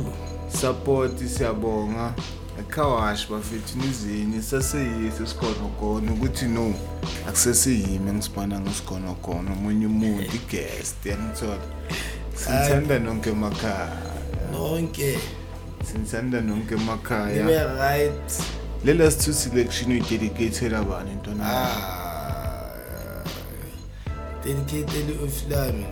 Support 0.61 1.19
siyabonga. 1.19 2.15
Ekhawashi 2.61 3.27
bafethu 3.31 3.79
nizini 3.79 4.43
saseyisi 4.43 5.23
isikhonokhono 5.23 6.13
ukuthi 6.13 6.45
no 6.45 6.75
akusesiyimi 7.29 8.11
engisibona 8.11 8.61
ngesikhonokhono 8.61 9.53
omunye 9.53 9.87
umuntu 9.87 10.37
i-guest 10.39 11.07
yangithola. 11.07 11.67
Sinithanda 12.35 12.99
nonke 12.99 13.31
emakhaya. 13.31 13.89
Nonke. 14.53 15.19
Sinithanda 15.87 16.41
nonke 16.41 16.75
nibe 16.75 16.83
emakhaya 16.83 17.43
right. 17.77 18.33
Le 18.85 18.95
last 18.95 19.25
two 19.25 19.33
selection 19.33 19.91
uyidedicatela 19.93 20.83
bani 20.83 21.15
ntwana 21.15 21.45
ah 21.45 22.03
dedicated 24.45 25.11
oflame 25.25 25.87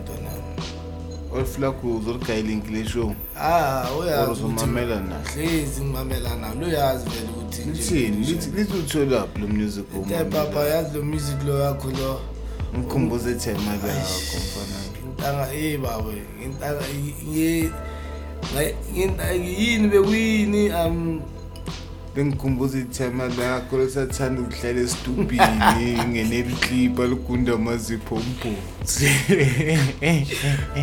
ntonami 1.31 1.37
olfulakho 1.37 1.87
uzoligayilinkile 1.97 2.89
show 2.89 3.15
ah 3.37 3.87
Or 3.91 4.03
uyazi 4.03 4.31
uzomamela 4.31 4.99
naye. 4.99 5.23
Hlezi 5.33 5.81
ngimamela 5.81 6.35
nawo 6.35 6.55
luyazi 6.55 7.09
vele 7.09 7.29
ukuthi 7.29 7.61
lithini? 7.61 8.25
lithi 8.55 8.77
utholaphi 8.77 9.39
lo 9.39 9.47
music 9.47 9.85
papa 10.31 10.59
yazi 10.59 10.97
lo 10.97 11.03
music 11.03 11.43
lo 11.45 11.59
yakho 11.59 11.91
lo? 11.91 12.21
Ngikhumbuze 12.77 13.31
ithema 13.31 13.71
lakho 13.71 14.37
mfana 14.37 14.77
intanga 15.03 15.53
eh 15.53 15.79
baba 15.79 16.13
intanga 18.95 19.31
yini 19.31 19.87
bekuyini? 19.87 20.69
Um 20.69 21.21
bengikhumbuza 22.15 22.77
ithema 22.77 23.27
la 23.27 23.59
kolosa 23.59 24.05
thanda 24.05 24.41
ukuhlala 24.41 24.79
esitubhini 24.81 26.03
ngeneliklipha 26.09 27.03
lugunda 27.03 27.53
amazipho 27.53 28.15
ombhozi 28.15 29.09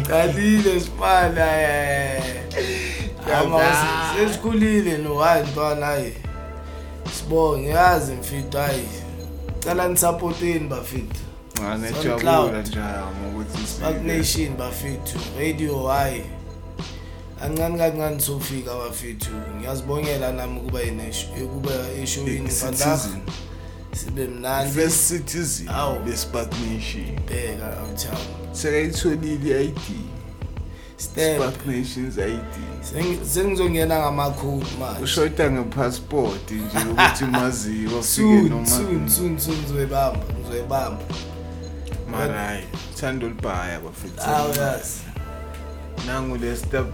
qalile 0.09 0.81
sibala 0.81 1.63
eh. 1.63 2.23
sesikhulile 4.17 4.99
no-hayi 4.99 5.47
ntwana 5.47 5.87
hayi. 5.87 6.13
Sibonge 7.13 7.69
yazi 7.69 8.13
mfito 8.13 8.59
hayi. 8.59 8.89
Cala 9.61 9.89
nisapoteni 9.89 10.69
bafithu. 10.69 11.21
Ah, 11.67 11.77
nijabula 11.77 12.63
njalo 12.63 13.07
ngokuthi 13.07 14.05
nation 14.05 14.57
bafithu 14.57 15.19
radio 15.39 15.87
hayi. 15.87 16.23
Kancane 17.41 17.79
kancane 17.79 18.21
sofika 18.21 18.75
bafethu 18.75 19.31
ngiyazibongela 19.59 20.33
nami 20.33 20.59
ukuba 20.61 20.81
yinesho 20.81 21.27
ukuba 21.45 21.71
eshowini 22.03 22.51
vandag 22.51 22.99
Citizen. 22.99 23.21
sibe 23.95 24.25
mnandi 24.29 24.73
First 24.81 25.09
citizen 25.09 25.69
Awu. 25.69 25.99
beSpark 26.05 26.53
Nation. 26.53 27.17
bheka 27.29 27.79
awuthaba 27.81 28.19
Sekayitholile 28.53 29.61
i-ID. 29.65 29.79
Step. 30.97 31.37
Spark 31.41 31.67
Nation's 31.67 32.19
ID. 32.19 32.55
Sengi- 32.83 33.25
sengizongena 33.27 33.99
ngamakhodi 33.99 34.67
manje 34.81 35.03
Ushoda 35.05 35.51
ngepassport 35.51 36.51
nje 36.51 36.79
ukuthi 36.93 37.25
maziwa 37.25 37.99
ufike 37.99 38.23
soon 38.23 38.49
noma 38.49 38.67
soon 38.67 39.09
soon 39.09 39.39
soon 39.39 39.57
ngizoyibamba 39.59 40.21
ngizoyibamba 40.41 41.03
Marai, 42.11 42.65
thanda 43.01 43.27
ulibhaya 43.27 43.81
bafethu. 43.81 44.31
awu 44.31 44.49
yazi 44.55 45.01
nangu 46.09 46.37
lester 46.37 46.85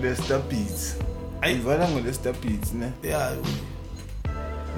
lester 0.00 0.40
beats. 0.48 0.96
Ivala 1.42 1.88
ngo 1.88 2.00
lester 2.00 2.32
beats 2.32 2.72
ne. 2.72 2.92
Yeah 3.02 3.32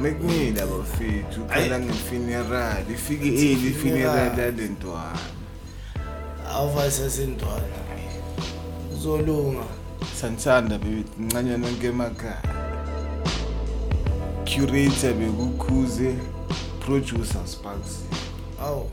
mekumile 0.01 0.63
abafethu 0.63 1.43
uqala 1.43 1.81
ngefuneral 1.81 2.91
ifike 2.93 3.29
eli 3.29 3.69
ifuneral 3.69 4.39
yalentwana. 4.39 5.19
Awuva 6.53 6.91
sesentwana 6.91 7.81
uzolunga. 8.95 9.65
Sansanda 10.21 10.79
bebencanya 10.79 11.57
nonke 11.57 11.87
emakhaya. 11.87 12.43
Curator 14.45 15.15
bekukhuze 15.15 16.15
producer 16.81 17.47
sparks. 17.47 18.05
Awu. 18.63 18.91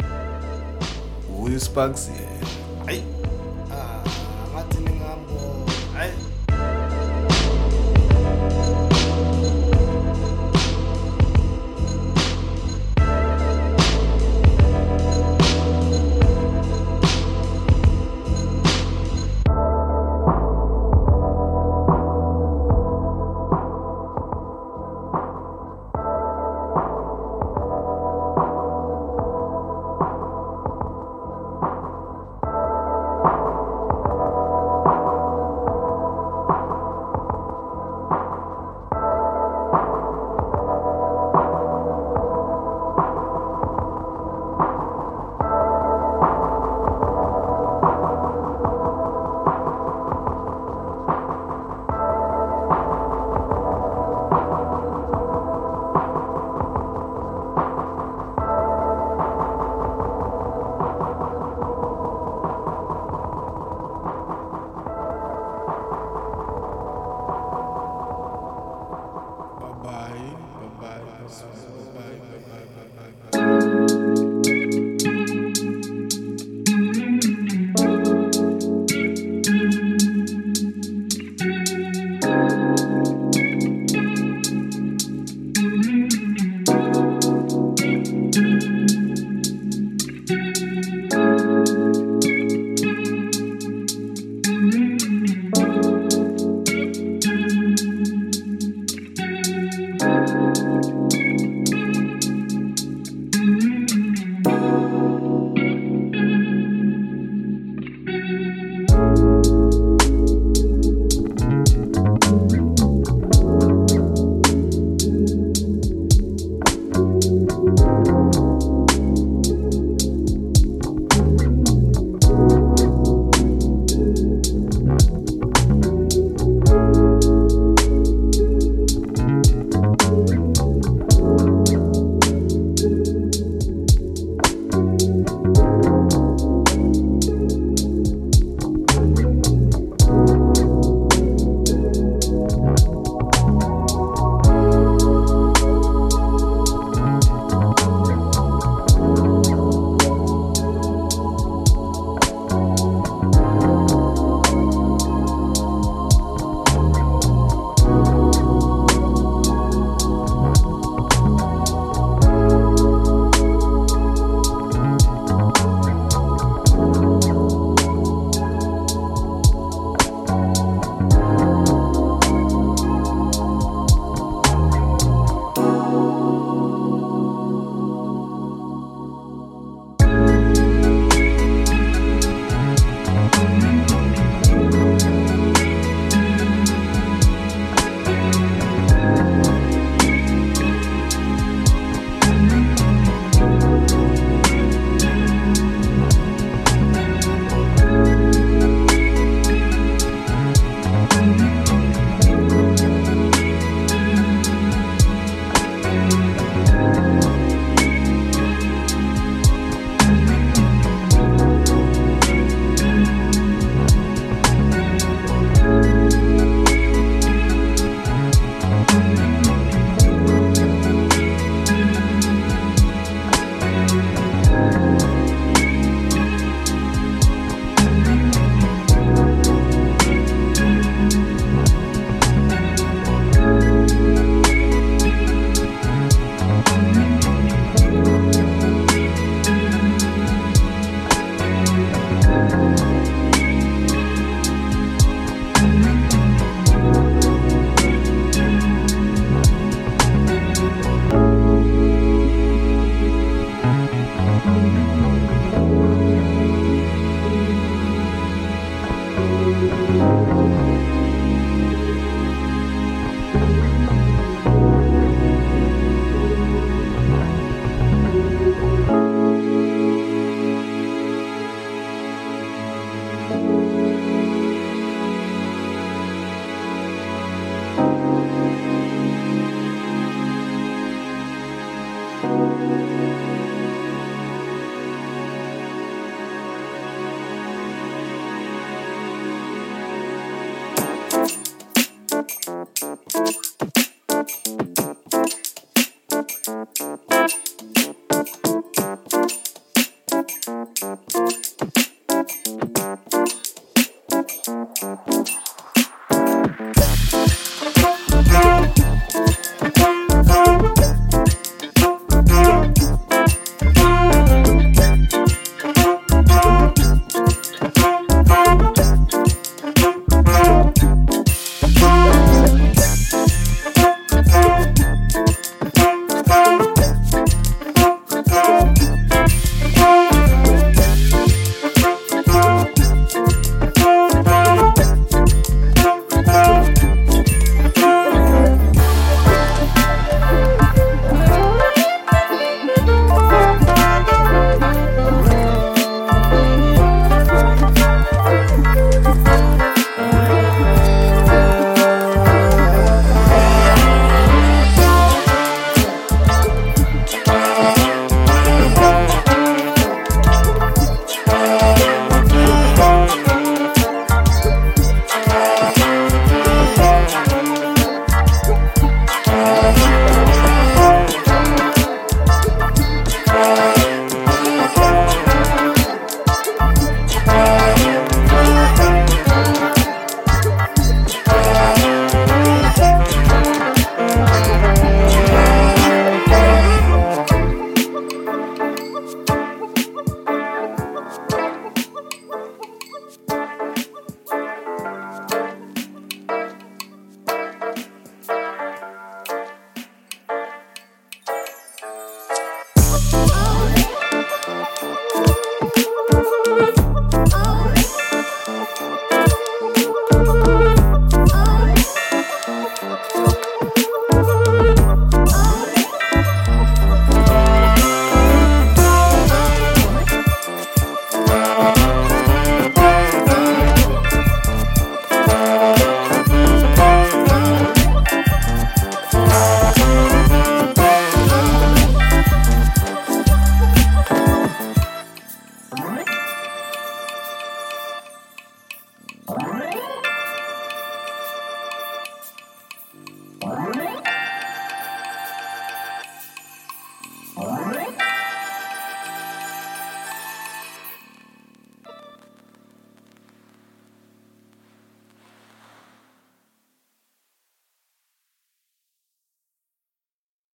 Uyu 1.40 1.60
sparks 1.60 2.10
hayi 2.86 3.04